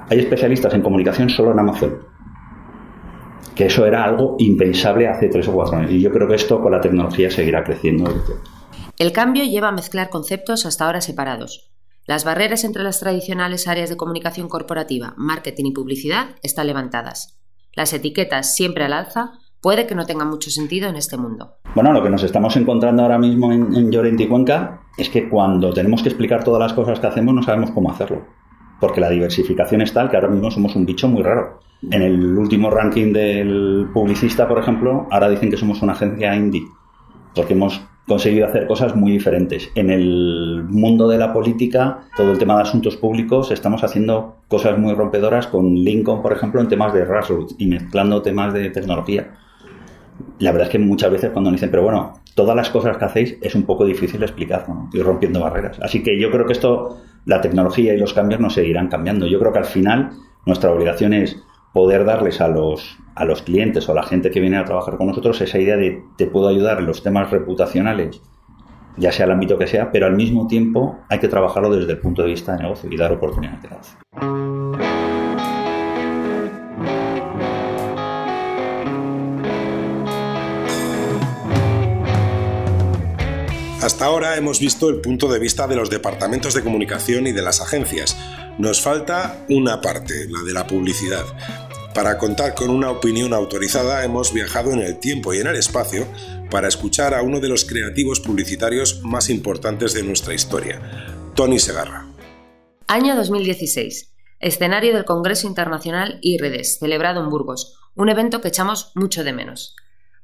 Hay 0.10 0.20
especialistas 0.20 0.74
en 0.74 0.82
comunicación 0.82 1.30
solo 1.30 1.52
en 1.52 1.60
Amazon. 1.60 1.98
Que 3.54 3.66
eso 3.66 3.86
era 3.86 4.04
algo 4.04 4.38
impensable 4.40 5.08
hace 5.08 5.28
tres 5.28 5.48
o 5.50 5.52
cuatro 5.52 5.78
años. 5.78 5.92
Y 5.92 6.02
yo 6.02 6.10
creo 6.10 6.28
que 6.28 6.36
esto 6.36 6.62
con 6.62 6.72
la 6.72 6.82
tecnología 6.82 7.30
seguirá 7.30 7.64
creciendo. 7.64 8.06
El 9.00 9.14
cambio 9.14 9.46
lleva 9.46 9.70
a 9.70 9.72
mezclar 9.72 10.10
conceptos 10.10 10.66
hasta 10.66 10.86
ahora 10.86 11.00
separados. 11.00 11.72
Las 12.06 12.26
barreras 12.26 12.66
entre 12.66 12.84
las 12.84 13.00
tradicionales 13.00 13.66
áreas 13.70 13.90
de 13.90 13.96
comunicación 13.96 14.50
corporativa, 14.50 15.14
marketing 15.16 15.68
y 15.68 15.72
publicidad 15.72 16.36
están 16.44 16.68
levantadas. 16.68 17.40
Las 17.72 17.94
etiquetas 17.94 18.54
siempre 18.56 18.84
al 18.84 18.92
alza 18.92 19.32
puede 19.62 19.88
que 19.88 19.96
no 19.96 20.06
tengan 20.06 20.30
mucho 20.30 20.50
sentido 20.50 20.90
en 20.90 20.98
este 20.98 21.16
mundo. 21.16 21.54
Bueno, 21.76 21.94
lo 21.94 22.04
que 22.04 22.10
nos 22.10 22.24
estamos 22.24 22.58
encontrando 22.58 23.04
ahora 23.04 23.18
mismo 23.18 23.54
en, 23.54 23.74
en 23.74 24.28
Cuenca 24.28 24.82
es 24.98 25.08
que 25.08 25.30
cuando 25.30 25.72
tenemos 25.72 26.04
que 26.04 26.10
explicar 26.10 26.44
todas 26.44 26.60
las 26.60 26.74
cosas 26.74 27.00
que 27.00 27.08
hacemos 27.08 27.34
no 27.34 27.42
sabemos 27.42 27.72
cómo 27.72 27.90
hacerlo. 27.92 28.28
Porque 28.82 29.00
la 29.00 29.10
diversificación 29.10 29.80
es 29.80 29.94
tal 29.94 30.10
que 30.10 30.18
ahora 30.18 30.28
mismo 30.28 30.52
somos 30.52 30.76
un 30.76 30.86
bicho 30.86 31.08
muy 31.08 31.24
raro. 31.24 31.62
En 31.90 32.02
el 32.02 32.38
último 32.38 32.70
ranking 32.70 33.14
del 33.14 33.92
publicista, 33.94 34.46
por 34.46 34.60
ejemplo, 34.60 35.08
ahora 35.10 35.30
dicen 35.30 35.50
que 35.50 35.56
somos 35.56 35.82
una 35.82 35.94
agencia 35.94 36.36
indie. 36.36 36.68
Porque 37.34 37.54
hemos 37.54 37.82
conseguido 38.10 38.48
hacer 38.48 38.66
cosas 38.66 38.96
muy 38.96 39.12
diferentes. 39.12 39.70
En 39.76 39.92
el 39.92 40.64
mundo 40.68 41.08
de 41.08 41.20
la 41.20 41.32
política, 41.32 42.00
todo 42.18 42.32
el 42.32 42.40
tema 42.40 42.56
de 42.56 42.64
asuntos 42.64 42.98
públicos, 42.98 43.52
estamos 43.52 43.84
haciendo 43.84 44.38
cosas 44.48 44.78
muy 44.80 44.96
rompedoras 44.96 45.46
con 45.46 45.76
Lincoln, 45.76 46.24
por 46.24 46.34
ejemplo, 46.34 46.60
en 46.60 46.68
temas 46.68 46.92
de 46.92 47.06
grassroots 47.06 47.56
y 47.60 47.68
mezclando 47.68 48.24
temas 48.24 48.52
de 48.52 48.72
tecnología. 48.72 49.36
La 50.40 50.52
verdad 50.52 50.68
es 50.68 50.72
que 50.72 50.80
muchas 50.80 51.12
veces 51.12 51.30
cuando 51.30 51.52
me 51.52 51.56
dicen, 51.56 51.70
pero 51.70 51.84
bueno, 51.84 52.16
todas 52.34 52.56
las 52.56 52.72
cosas 52.72 52.98
que 52.98 53.06
hacéis 53.06 53.38
es 53.42 53.54
un 53.54 53.64
poco 53.64 53.86
difícil 53.86 54.24
explicar, 54.24 54.68
¿no? 54.68 54.90
Ir 54.92 55.04
rompiendo 55.04 55.40
barreras. 55.42 55.80
Así 55.80 56.02
que 56.02 56.20
yo 56.20 56.32
creo 56.32 56.48
que 56.48 56.54
esto, 56.54 56.98
la 57.26 57.42
tecnología 57.42 57.94
y 57.94 57.98
los 58.00 58.14
cambios 58.16 58.42
no 58.42 58.50
seguirán 58.50 58.88
cambiando. 58.88 59.28
Yo 59.28 59.40
creo 59.40 59.54
que 59.54 59.60
al 59.60 59.66
final 59.66 60.10
nuestra 60.48 60.72
obligación 60.72 61.14
es 61.14 61.38
poder 61.74 62.06
darles 62.06 62.42
a 62.42 62.48
los, 62.48 62.98
a 63.20 63.26
los 63.26 63.42
clientes 63.42 63.88
o 63.88 63.92
a 63.92 63.96
la 63.96 64.04
gente 64.04 64.32
que 64.32 64.40
viene 64.40 64.58
a 64.58 64.64
trabajar 64.64 64.98
con 64.98 65.08
nosotros 65.08 65.42
esa 65.42 65.60
idea 65.60 65.76
de 65.76 66.02
te 66.18 66.26
puedo 66.26 66.48
ayudar 66.48 66.80
en 66.80 66.86
los 66.86 67.04
temas 67.04 67.30
reputacionales, 67.30 68.22
ya 68.96 69.12
sea 69.12 69.26
el 69.26 69.34
ámbito 69.34 69.58
que 69.58 69.68
sea, 69.68 69.92
pero 69.92 70.06
al 70.06 70.16
mismo 70.16 70.48
tiempo 70.48 71.00
hay 71.10 71.20
que 71.20 71.28
trabajarlo 71.28 71.70
desde 71.70 71.92
el 71.92 72.00
punto 72.00 72.22
de 72.22 72.30
vista 72.30 72.54
de 72.54 72.64
negocio 72.64 72.90
y 72.90 72.96
dar 72.96 73.12
oportunidades 73.12 73.62
de 73.62 73.70
negocio. 73.70 74.00
Hasta 83.82 84.06
ahora 84.06 84.38
hemos 84.38 84.62
visto 84.62 84.88
el 84.88 85.02
punto 85.02 85.28
de 85.28 85.40
vista 85.40 85.68
de 85.68 85.76
los 85.76 85.90
departamentos 85.90 86.54
de 86.54 86.64
comunicación 86.64 87.28
y 87.28 87.34
de 87.34 87.42
las 87.42 87.60
agencias. 87.60 88.16
Nos 88.58 88.82
falta 88.82 89.46
una 89.50 89.82
parte, 89.82 90.26
la 90.30 90.42
de 90.44 90.54
la 90.54 90.68
publicidad. 90.68 91.26
Para 91.94 92.20
contar 92.20 92.54
con 92.54 92.70
una 92.70 92.92
opinión 92.92 93.34
autorizada 93.34 94.06
hemos 94.06 94.32
viajado 94.32 94.72
en 94.72 94.80
el 94.80 95.00
tiempo 95.00 95.34
y 95.34 95.40
en 95.40 95.48
el 95.48 95.56
espacio 95.56 96.08
para 96.52 96.68
escuchar 96.68 97.16
a 97.16 97.24
uno 97.24 97.40
de 97.40 97.50
los 97.50 97.66
creativos 97.66 98.20
publicitarios 98.20 99.02
más 99.04 99.30
importantes 99.30 99.94
de 99.94 100.04
nuestra 100.04 100.36
historia, 100.36 100.82
Tony 101.36 101.58
Segarra. 101.58 102.08
Año 102.88 103.16
2016. 103.16 104.14
Escenario 104.40 104.94
del 104.94 105.06
Congreso 105.06 105.48
Internacional 105.48 106.20
IREDES, 106.22 106.78
celebrado 106.80 107.22
en 107.22 107.30
Burgos, 107.30 107.78
un 107.96 108.10
evento 108.10 108.40
que 108.40 108.50
echamos 108.50 108.92
mucho 108.96 109.24
de 109.24 109.34
menos. 109.34 109.76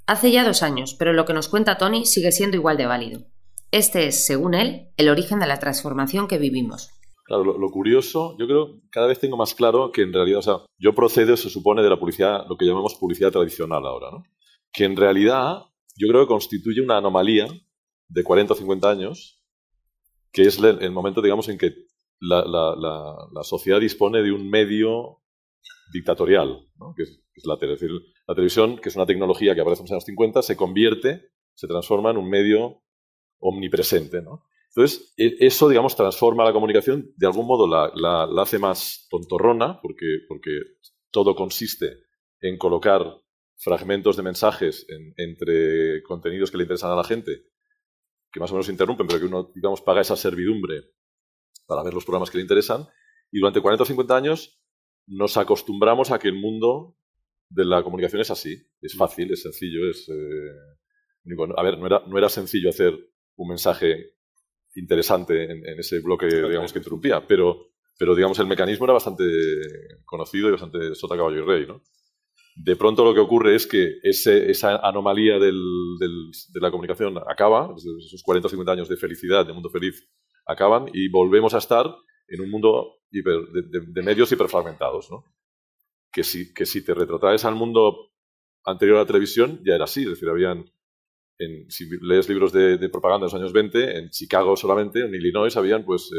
Hace 0.06 0.32
ya 0.32 0.44
dos 0.44 0.62
años, 0.62 0.94
pero 0.94 1.14
lo 1.14 1.26
que 1.26 1.34
nos 1.34 1.50
cuenta 1.50 1.78
Tony 1.78 2.06
sigue 2.06 2.32
siendo 2.32 2.58
igual 2.58 2.78
de 2.78 2.86
válido. 2.86 3.26
Este 3.72 4.08
es, 4.08 4.24
según 4.24 4.54
él, 4.54 4.90
el 4.98 5.10
origen 5.10 5.40
de 5.40 5.48
la 5.48 5.60
transformación 5.60 6.28
que 6.28 6.38
vivimos. 6.38 6.92
Claro, 7.26 7.44
lo, 7.44 7.72
curioso, 7.72 8.38
yo 8.38 8.46
creo, 8.46 8.82
cada 8.92 9.08
vez 9.08 9.20
tengo 9.20 9.36
más 9.36 9.56
claro 9.56 9.92
que 9.92 10.04
en 10.04 10.14
realidad, 10.14 10.40
o 10.40 10.42
sea, 10.44 10.58
yo 10.78 10.94
procedo, 10.94 11.36
se 11.36 11.50
supone, 11.50 11.82
de 11.82 11.90
la 11.90 11.98
publicidad, 11.98 12.46
lo 12.48 12.56
que 12.56 12.66
llamamos 12.66 12.94
publicidad 13.00 13.32
tradicional 13.32 13.84
ahora, 13.84 14.12
¿no? 14.12 14.24
Que 14.72 14.84
en 14.84 14.96
realidad 14.96 15.64
yo 15.98 16.08
creo 16.08 16.22
que 16.22 16.28
constituye 16.28 16.82
una 16.82 16.98
anomalía 16.98 17.48
de 18.10 18.24
40 18.24 18.54
o 18.54 18.56
50 18.56 18.92
años, 18.92 19.42
que 20.32 20.44
es 20.44 20.60
el, 20.60 20.92
momento, 20.92 21.20
digamos, 21.20 21.50
en 21.50 21.58
que 21.58 21.74
la, 22.20 23.42
sociedad 23.42 23.80
dispone 23.80 24.22
de 24.22 24.32
un 24.32 24.48
medio 24.48 25.24
dictatorial, 25.92 26.68
¿no? 26.76 26.94
que, 26.96 27.04
es, 27.04 27.46
la, 27.46 27.58
la 28.28 28.36
televisión, 28.36 28.78
que 28.78 28.90
es 28.90 28.96
una 28.96 29.08
tecnología 29.08 29.56
que 29.56 29.62
aparece 29.62 29.82
en 29.82 29.86
los 29.86 29.92
años 29.94 30.06
50, 30.06 30.44
se 30.44 30.56
convierte, 30.56 31.32
se 31.56 31.68
transforma 31.68 32.12
en 32.12 32.18
un 32.18 32.30
medio 32.30 32.84
omnipresente, 33.40 34.22
¿no? 34.22 34.44
Entonces, 34.76 35.14
e, 35.16 35.38
eso, 35.40 35.70
digamos, 35.70 35.96
transforma 35.96 36.44
la 36.44 36.52
comunicación, 36.52 37.14
de 37.16 37.28
algún 37.28 37.48
modo 37.48 37.66
la, 37.66 38.28
hace 38.42 38.60
más 38.60 39.08
tontorrona, 39.10 39.80
porque, 39.82 40.20
porque 40.28 40.52
todo 41.12 41.34
consiste 41.34 42.00
en 42.42 42.58
colocar 42.58 43.22
fragmentos 43.58 44.18
de 44.18 44.24
mensajes 44.24 44.86
entre 45.16 46.04
contenidos 46.04 46.52
que 46.52 46.58
le 46.58 46.64
interesan 46.64 46.92
a 46.92 46.96
la 46.96 47.06
gente, 47.06 47.46
que 48.32 48.40
más 48.42 48.52
o 48.52 48.56
menos 48.56 48.68
interrumpen, 48.68 49.08
pero 49.08 49.20
que 49.20 49.26
uno, 49.28 49.50
digamos, 49.56 49.82
paga 49.82 50.02
esa 50.02 50.18
servidumbre 50.18 50.92
para 51.66 51.82
ver 51.82 51.94
los 51.94 52.04
programas 52.04 52.30
que 52.30 52.38
le 52.38 52.44
interesan. 52.44 52.86
Y 53.32 53.40
durante 53.40 53.62
40 53.62 53.84
o 53.84 53.86
50 53.86 54.16
años 54.18 54.62
nos 55.08 55.38
acostumbramos 55.38 56.12
a 56.12 56.20
que 56.20 56.28
el 56.28 56.36
mundo 56.36 56.98
de 57.50 57.64
la 57.64 57.82
comunicación 57.82 58.22
es 58.22 58.30
así. 58.30 58.58
Es 58.82 58.96
fácil, 58.98 59.32
es 59.32 59.42
sencillo, 59.42 59.90
es... 59.90 60.10
Eh, 60.10 61.46
a 61.58 61.64
ver, 61.64 61.80
no 61.80 61.88
era, 61.88 62.04
no 62.06 62.18
era 62.18 62.28
sencillo 62.30 62.70
hacer 62.70 62.94
un 63.38 63.48
mensaje 63.48 64.15
interesante 64.76 65.52
en, 65.52 65.80
ese 65.80 66.00
bloque, 66.00 66.28
digamos, 66.28 66.72
que 66.72 66.80
interrumpía, 66.80 67.26
pero, 67.28 67.72
pero, 67.98 68.16
digamos, 68.16 68.40
el 68.40 68.48
mecanismo 68.48 68.86
era 68.86 68.94
bastante 68.94 69.24
conocido 70.06 70.50
y 70.50 70.52
bastante 70.52 70.96
sota, 70.96 71.16
caballo 71.16 71.44
y 71.44 71.46
rey, 71.46 71.66
¿no? 71.68 71.82
De 72.56 72.78
pronto 72.78 73.04
lo 73.04 73.14
que 73.14 73.20
ocurre 73.20 73.56
es 73.56 73.68
que 73.68 73.98
ese, 74.02 74.50
esa 74.50 74.78
anomalía 74.78 75.38
del, 75.40 75.60
de 76.00 76.60
la 76.62 76.72
comunicación 76.72 77.18
acaba, 77.28 77.74
esos 77.76 78.24
40 78.24 78.48
o 78.48 78.50
50 78.50 78.72
años 78.72 78.88
de 78.88 78.96
felicidad, 78.96 79.46
de 79.46 79.52
mundo 79.52 79.70
feliz, 79.70 80.08
acaban 80.46 80.90
y 80.94 81.10
volvemos 81.10 81.54
a 81.54 81.58
estar 81.58 81.94
en 82.28 82.42
un 82.42 82.50
mundo 82.50 83.00
de, 83.12 84.04
medios 84.04 84.32
hiperfragmentados, 84.32 85.12
¿no? 85.12 85.26
Que 86.12 86.24
si, 86.24 86.54
que 86.54 86.66
si 86.66 86.84
te 86.84 86.94
retrotraes 86.94 87.44
al 87.44 87.56
mundo 87.56 88.12
anterior 88.64 88.98
a 88.98 89.02
la 89.02 89.08
televisión, 89.08 89.62
ya 89.66 89.76
era 89.76 89.84
así, 89.84 90.04
es 90.04 90.12
decir, 90.12 90.30
habían 90.30 90.72
si 91.70 91.86
lees 92.02 92.30
libros 92.30 92.52
de, 92.54 92.78
propaganda 92.90 93.26
de 93.26 93.32
los 93.32 93.42
años 93.42 93.54
20, 93.54 93.98
en 93.98 94.10
Chicago 94.10 94.56
solamente, 94.56 95.02
en 95.02 95.14
Illinois, 95.14 95.56
habían 95.58 95.84
pues 95.84 96.10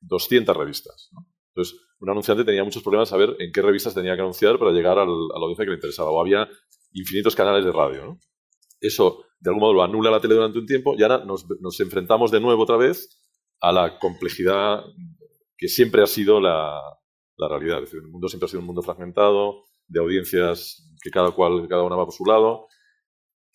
200 0.00 0.54
eh, 0.54 0.58
revistas. 0.58 1.10
Entonces, 1.54 1.80
un 2.00 2.10
anunciante 2.10 2.44
tenía 2.44 2.64
muchos 2.64 2.82
problemas 2.82 3.08
saber 3.08 3.36
en 3.38 3.50
qué 3.52 3.62
revistas 3.62 3.94
tenía 3.94 4.14
que 4.14 4.20
anunciar 4.20 4.58
para 4.58 4.72
llegar 4.72 4.98
a 4.98 5.06
la 5.06 5.10
audiencia 5.40 5.64
que 5.64 5.70
le 5.70 5.76
interesaba. 5.76 6.10
O 6.10 6.20
había 6.20 6.48
infinitos 6.92 7.34
canales 7.34 7.64
de 7.64 7.72
radio. 7.72 8.18
Eso, 8.80 9.24
de 9.40 9.50
algún 9.50 9.60
modo, 9.60 9.72
lo 9.74 9.82
anula 9.82 10.10
la 10.10 10.20
tele 10.20 10.34
durante 10.34 10.58
un 10.58 10.66
tiempo 10.66 10.94
y 10.98 11.02
ahora 11.02 11.24
nos, 11.24 11.46
enfrentamos 11.80 12.30
de 12.30 12.40
nuevo 12.40 12.62
otra 12.62 12.76
vez 12.76 13.22
a 13.60 13.72
la 13.72 13.98
complejidad 13.98 14.84
que 15.56 15.68
siempre 15.68 16.02
ha 16.02 16.06
sido 16.06 16.40
la, 16.40 16.78
la 17.38 17.48
realidad. 17.48 17.78
Es 17.78 17.84
decir, 17.84 18.00
el 18.00 18.10
mundo 18.10 18.28
siempre 18.28 18.46
ha 18.46 18.48
sido 18.48 18.60
un 18.60 18.66
mundo 18.66 18.82
fragmentado, 18.82 19.64
de 19.88 20.00
audiencias 20.00 20.92
que 21.02 21.10
cada 21.10 21.30
cual, 21.30 21.66
cada 21.68 21.84
una 21.84 21.96
va 21.96 22.04
por 22.04 22.14
su 22.14 22.24
lado, 22.24 22.66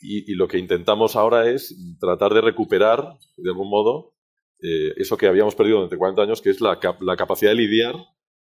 y, 0.01 0.33
lo 0.35 0.47
que 0.47 0.57
intentamos 0.57 1.15
ahora 1.15 1.49
es 1.49 1.75
tratar 1.99 2.33
de 2.33 2.41
recuperar, 2.41 3.17
de 3.37 3.49
algún 3.49 3.69
modo, 3.69 4.15
eh, 4.61 4.93
eso 4.97 5.17
que 5.17 5.27
habíamos 5.27 5.55
perdido 5.55 5.77
durante 5.77 5.97
40 5.97 6.21
años, 6.21 6.41
que 6.41 6.49
es 6.49 6.61
la, 6.61 6.79
capacidad 6.79 7.51
de 7.51 7.55
lidiar 7.55 7.95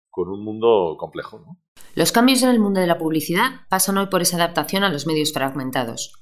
con 0.09 0.29
un 0.29 0.43
mundo 0.43 0.95
complejo. 0.97 1.57
Los 1.95 2.11
cambios 2.11 2.41
en 2.43 2.49
el 2.49 2.59
mundo 2.59 2.79
de 2.79 2.87
la 2.87 2.97
publicidad 2.97 3.61
pasan 3.69 3.97
hoy 3.97 4.07
por 4.07 4.21
esa 4.21 4.37
adaptación 4.37 4.83
a 4.83 4.89
los 4.89 5.07
medios 5.07 5.33
fragmentados. 5.33 6.13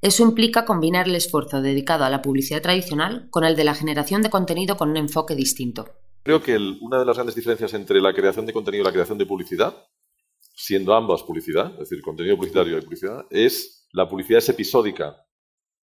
Eso 0.00 0.22
implica 0.22 0.64
combinar 0.64 1.08
el 1.08 1.14
esfuerzo 1.14 1.62
dedicado 1.62 2.04
a 2.04 2.10
la 2.10 2.20
publicidad 2.20 2.62
tradicional 2.62 3.28
con 3.30 3.44
el 3.44 3.56
de 3.56 3.64
la 3.64 3.74
generación 3.74 4.22
de 4.22 4.30
contenido 4.30 4.76
con 4.76 4.90
un 4.90 4.96
enfoque 4.96 5.34
distinto. 5.34 5.86
Creo 6.22 6.42
que 6.42 6.56
una 6.56 6.98
de 6.98 7.04
las 7.04 7.16
grandes 7.16 7.34
diferencias 7.34 7.74
entre 7.74 8.00
la 8.00 8.12
creación 8.12 8.46
de 8.46 8.52
contenido 8.52 8.82
y 8.82 8.86
la 8.86 8.92
creación 8.92 9.18
de 9.18 9.26
publicidad, 9.26 9.86
siendo 10.54 10.94
ambas 10.94 11.22
publicidad, 11.22 11.72
es 11.74 11.90
decir, 11.90 12.02
contenido 12.02 12.36
publicitario 12.36 12.78
y 12.78 12.82
publicidad, 12.82 13.26
es 13.30 13.86
la 13.92 14.08
publicidad 14.08 14.38
es 14.38 14.48
episódica. 14.48 15.16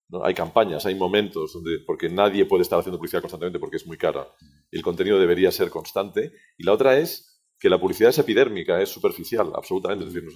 ¿no? 0.08 0.24
Hay 0.24 0.34
campañas, 0.34 0.84
hay 0.86 0.94
momentos, 0.94 1.54
donde, 1.54 1.78
porque 1.86 2.08
nadie 2.08 2.44
puede 2.44 2.62
estar 2.62 2.78
haciendo 2.78 2.98
publicidad 2.98 3.22
constantemente 3.22 3.58
porque 3.58 3.76
es 3.76 3.86
muy 3.86 3.96
cara. 3.96 4.28
El 4.70 4.82
contenido 4.82 5.18
debería 5.18 5.50
ser 5.50 5.70
constante. 5.70 6.32
Y 6.58 6.64
la 6.64 6.72
otra 6.72 6.98
es 6.98 7.32
que 7.62 7.70
la 7.70 7.80
publicidad 7.80 8.10
es 8.10 8.18
epidérmica, 8.18 8.82
es 8.82 8.88
superficial, 8.88 9.52
absolutamente. 9.54 10.04
Es 10.04 10.12
decir, 10.12 10.28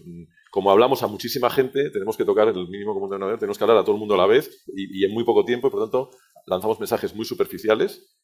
como 0.48 0.70
hablamos 0.70 1.02
a 1.02 1.08
muchísima 1.08 1.50
gente, 1.50 1.90
tenemos 1.90 2.16
que 2.16 2.24
tocar 2.24 2.46
el 2.46 2.68
mínimo 2.68 2.94
común 2.94 3.10
denominador, 3.10 3.40
tenemos 3.40 3.58
que 3.58 3.64
hablar 3.64 3.78
a 3.78 3.82
todo 3.82 3.96
el 3.96 3.98
mundo 3.98 4.14
a 4.14 4.18
la 4.18 4.26
vez 4.26 4.62
y, 4.68 5.04
en 5.04 5.12
muy 5.12 5.24
poco 5.24 5.44
tiempo, 5.44 5.66
y 5.66 5.70
por 5.70 5.80
lo 5.80 5.86
tanto 5.86 6.10
lanzamos 6.46 6.78
mensajes 6.78 7.16
muy 7.16 7.24
superficiales 7.24 8.16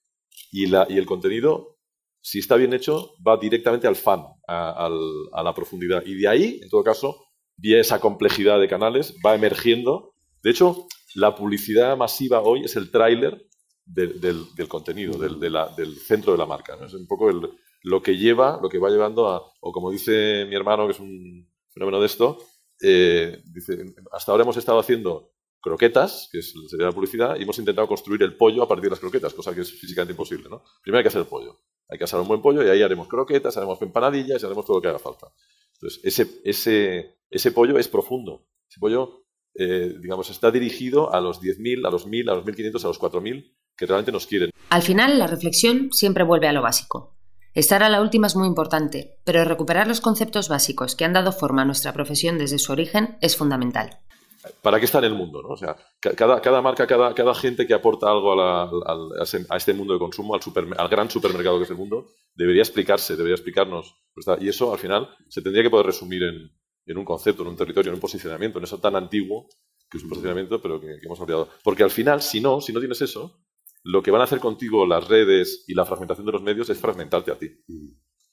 y, 0.53 0.67
la, 0.67 0.87
y 0.89 0.99
el 0.99 1.07
contenido, 1.07 1.81
si 2.23 2.39
está 2.39 2.57
bien 2.57 2.73
hecho, 2.73 3.15
va 3.27 3.37
directamente 3.37 3.89
al 3.89 3.97
fan, 3.97 4.25
a, 4.47 4.89
la 4.89 5.55
profundidad. 5.55 6.03
Y 6.07 6.15
de 6.15 6.29
ahí, 6.29 6.61
en 6.63 6.71
todo 6.71 6.85
caso, 6.85 7.27
vía 7.57 7.81
esa 7.81 8.01
complejidad 8.01 8.61
de 8.61 8.69
canales, 8.69 9.17
va 9.25 9.35
emergiendo. 9.35 10.15
De 10.43 10.51
hecho, 10.51 10.87
la 11.17 11.35
publicidad 11.35 11.97
masiva 11.97 12.41
hoy 12.41 12.65
es 12.65 12.77
el 12.77 12.91
tráiler 12.93 13.45
del, 13.85 14.47
contenido, 14.69 15.19
del, 15.19 15.41
del, 15.41 15.97
centro 15.97 16.33
de 16.33 16.39
la 16.39 16.47
marca. 16.47 16.79
Es 16.85 16.95
un 16.95 17.09
poco 17.09 17.29
el, 17.29 17.51
lo 17.83 18.01
que 18.01 18.17
lleva, 18.17 18.59
lo 18.63 18.69
que 18.69 18.79
va 18.79 18.89
llevando 18.89 19.29
a, 19.29 19.43
o 19.61 19.73
como 19.73 19.91
dice 19.91 20.47
mi 20.49 20.55
hermano, 20.55 20.87
que 20.87 20.93
es 20.93 21.01
un 21.01 21.51
fenómeno 21.71 22.01
de 22.01 22.07
esto, 22.07 22.39
eh, 22.81 23.43
dice, 23.47 23.95
hasta 24.13 24.31
ahora 24.31 24.45
hemos 24.45 24.57
estado 24.57 24.79
haciendo 24.79 25.33
croquetas, 25.61 26.29
que 26.31 26.39
es, 26.39 26.55
sería 26.69 26.87
la 26.87 26.93
publicidad, 26.93 27.37
y 27.37 27.43
hemos 27.43 27.59
intentado 27.59 27.89
construir 27.89 28.23
el 28.23 28.37
pollo 28.37 28.63
a 28.63 28.69
partir 28.69 28.85
de 28.85 28.91
las 28.91 29.01
croquetas, 29.01 29.35
cosa 29.35 29.55
que 29.55 29.63
es 29.63 29.73
físicamente 29.73 30.13
imposible. 30.13 30.49
¿no? 30.49 30.63
Primero 30.83 30.99
hay 30.99 31.05
que 31.05 31.09
hacer 31.09 31.23
el 31.23 31.29
pollo. 31.29 31.61
Hay 31.93 31.99
que 31.99 32.05
hacer 32.05 32.19
un 32.19 32.27
buen 32.27 32.41
pollo 32.41 32.65
y 32.65 32.71
ahí 32.71 32.81
haremos 32.81 33.07
croquetas, 33.07 33.55
haremos 33.59 33.81
empanadillas 33.83 34.43
y 34.43 34.47
haremos 34.47 34.65
todo 34.65 34.79
lo 34.79 34.81
que 34.81 34.89
haga 34.89 34.99
falta. 34.99 35.27
Entonces, 35.75 36.01
ese, 36.03 36.41
ese, 36.43 37.19
ese 37.29 37.53
pollo 37.53 37.79
es 37.79 37.87
profundo. 37.87 38.47
Ese 38.67 38.81
pollo, 38.81 39.27
eh, 39.55 39.95
digamos, 40.01 40.31
está 40.31 40.51
dirigido 40.51 41.13
a 41.13 41.21
los 41.21 41.43
10.000, 41.43 41.87
a 41.87 41.91
los 41.91 42.09
1.000, 42.09 42.31
a 42.31 42.35
los 42.37 42.47
1.500, 42.47 42.85
a 42.85 42.89
los 42.89 42.99
4.000 42.99 43.53
que 43.77 43.85
realmente 43.85 44.11
nos 44.11 44.27
quieren. 44.27 44.51
Al 44.71 44.81
final, 44.81 45.19
la 45.19 45.27
reflexión 45.27 45.93
siempre 45.93 46.25
vuelve 46.25 46.49
a 46.49 46.53
lo 46.53 46.63
básico. 46.63 47.15
Estar 47.53 47.83
a 47.83 47.91
la 47.91 48.01
última 48.01 48.27
es 48.27 48.37
muy 48.37 48.49
importante, 48.49 49.19
pero 49.25 49.45
recuperar 49.45 49.87
los 49.87 50.01
conceptos 50.01 50.49
básicos 50.49 50.97
que 50.97 51.05
han 51.05 51.13
dado 51.13 51.33
forma 51.33 51.61
a 51.61 51.67
nuestra 51.67 51.93
profesión 51.93 52.39
desde 52.39 52.59
su 52.59 52.73
origen 52.73 53.19
es 53.21 53.37
fundamental. 53.37 53.99
¿Para 54.61 54.79
qué 54.79 54.87
está 54.87 54.99
en 54.99 55.05
el 55.05 55.15
mundo? 55.15 55.41
¿no? 55.43 55.51
O 55.51 55.57
sea, 55.57 55.77
cada, 56.01 56.41
cada 56.41 56.61
marca, 56.61 56.87
cada, 56.87 57.15
cada, 57.15 57.35
gente 57.35 57.67
que 57.67 57.75
aporta 57.75 58.11
algo 58.11 58.41
a, 58.41 58.65
a, 58.65 59.57
este 59.57 59.73
mundo 59.73 59.93
de 59.93 60.01
consumo, 60.01 60.35
al, 60.35 60.41
al, 60.77 60.89
gran 60.89 61.09
supermercado 61.09 61.59
que 61.59 61.65
es 61.65 61.71
el 61.71 61.77
mundo, 61.77 62.09
debería 62.35 62.63
explicarse, 62.63 63.17
debería 63.17 63.37
explicarnos. 63.37 63.95
Y 64.41 64.49
eso, 64.49 64.73
al 64.73 64.79
final, 64.79 65.09
se 65.29 65.43
tendría 65.43 65.63
que 65.63 65.71
poder 65.71 65.87
resumir 65.87 66.25
en, 66.25 66.51
en, 66.87 66.99
un 66.99 67.05
concepto, 67.05 67.43
en 67.43 67.49
un 67.49 67.57
territorio, 67.57 67.91
en 67.91 67.95
un 67.95 68.01
posicionamiento, 68.01 68.59
en 68.59 68.65
eso 68.65 68.79
tan 68.79 68.97
antiguo 68.97 69.49
que 69.89 69.99
es 69.99 70.05
un 70.05 70.09
posicionamiento, 70.09 70.61
pero 70.61 70.81
que, 70.81 70.87
que 70.87 71.07
hemos 71.07 71.21
olvidado. 71.21 71.51
Porque 71.63 71.83
al 71.83 71.91
final, 71.91 72.23
si 72.23 72.41
no, 72.41 72.61
si 72.63 72.73
no 72.73 72.81
tienes 72.81 73.03
eso, 73.03 73.43
lo 73.85 74.03
que 74.03 74.11
van 74.11 74.21
a 74.21 74.25
hacer 74.25 74.41
contigo 74.41 74.87
las 74.87 75.07
redes 75.07 75.65
y 75.67 75.75
la 75.75 75.85
fragmentación 75.85 76.27
de 76.27 76.33
los 76.33 76.43
medios 76.43 76.71
es 76.71 76.79
fragmentarte 76.79 77.31
a 77.31 77.39
ti. 77.39 77.49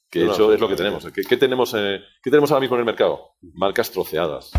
Que 0.08 0.24
eso 0.24 0.52
es 0.52 0.60
lo 0.60 0.68
que 0.68 0.76
tenemos. 0.76 1.06
¿Qué, 1.12 1.36
tenemos 1.36 1.74
eh, 1.74 2.00
¿Qué 2.22 2.30
tenemos 2.30 2.50
ahora 2.50 2.62
mismo 2.62 2.76
en 2.76 2.80
el 2.80 2.86
mercado? 2.86 3.36
Marcas 3.54 3.90
troceadas. 3.90 4.50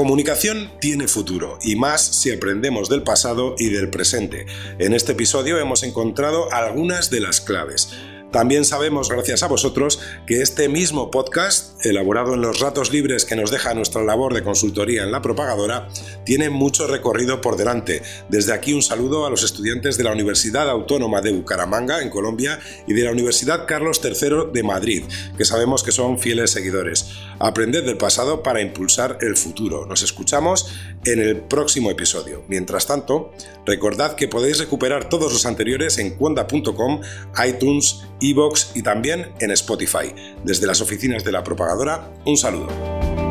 Comunicación 0.00 0.70
tiene 0.80 1.08
futuro, 1.08 1.58
y 1.60 1.76
más 1.76 2.00
si 2.00 2.32
aprendemos 2.32 2.88
del 2.88 3.02
pasado 3.02 3.54
y 3.58 3.68
del 3.68 3.90
presente. 3.90 4.46
En 4.78 4.94
este 4.94 5.12
episodio 5.12 5.58
hemos 5.58 5.82
encontrado 5.82 6.50
algunas 6.54 7.10
de 7.10 7.20
las 7.20 7.42
claves. 7.42 7.90
También 8.30 8.64
sabemos, 8.64 9.08
gracias 9.08 9.42
a 9.42 9.48
vosotros, 9.48 10.00
que 10.26 10.40
este 10.40 10.68
mismo 10.68 11.10
podcast, 11.10 11.84
elaborado 11.84 12.34
en 12.34 12.42
los 12.42 12.60
ratos 12.60 12.92
libres 12.92 13.24
que 13.24 13.34
nos 13.34 13.50
deja 13.50 13.74
nuestra 13.74 14.04
labor 14.04 14.34
de 14.34 14.44
consultoría 14.44 15.02
en 15.02 15.10
la 15.10 15.20
propagadora, 15.20 15.88
tiene 16.24 16.48
mucho 16.48 16.86
recorrido 16.86 17.40
por 17.40 17.56
delante. 17.56 18.02
Desde 18.28 18.52
aquí 18.52 18.72
un 18.72 18.82
saludo 18.82 19.26
a 19.26 19.30
los 19.30 19.42
estudiantes 19.42 19.96
de 19.96 20.04
la 20.04 20.12
Universidad 20.12 20.70
Autónoma 20.70 21.20
de 21.20 21.32
Bucaramanga, 21.32 22.02
en 22.02 22.10
Colombia, 22.10 22.60
y 22.86 22.94
de 22.94 23.02
la 23.02 23.10
Universidad 23.10 23.66
Carlos 23.66 24.00
III 24.02 24.52
de 24.52 24.62
Madrid, 24.62 25.02
que 25.36 25.44
sabemos 25.44 25.82
que 25.82 25.90
son 25.90 26.18
fieles 26.18 26.52
seguidores. 26.52 27.10
Aprended 27.40 27.84
del 27.84 27.96
pasado 27.96 28.42
para 28.42 28.60
impulsar 28.60 29.18
el 29.22 29.36
futuro. 29.36 29.86
Nos 29.86 30.02
escuchamos 30.02 30.72
en 31.04 31.20
el 31.20 31.36
próximo 31.36 31.90
episodio. 31.90 32.44
Mientras 32.48 32.86
tanto, 32.86 33.32
recordad 33.66 34.14
que 34.14 34.28
podéis 34.28 34.58
recuperar 34.58 35.08
todos 35.08 35.32
los 35.32 35.46
anteriores 35.46 35.98
en 35.98 36.10
cuonda.com, 36.10 37.00
iTunes, 37.46 38.02
Evox 38.20 38.72
y 38.74 38.82
también 38.82 39.32
en 39.40 39.50
Spotify. 39.50 40.14
Desde 40.44 40.66
las 40.66 40.80
oficinas 40.80 41.24
de 41.24 41.32
la 41.32 41.44
propagadora, 41.44 42.12
un 42.24 42.36
saludo. 42.36 43.29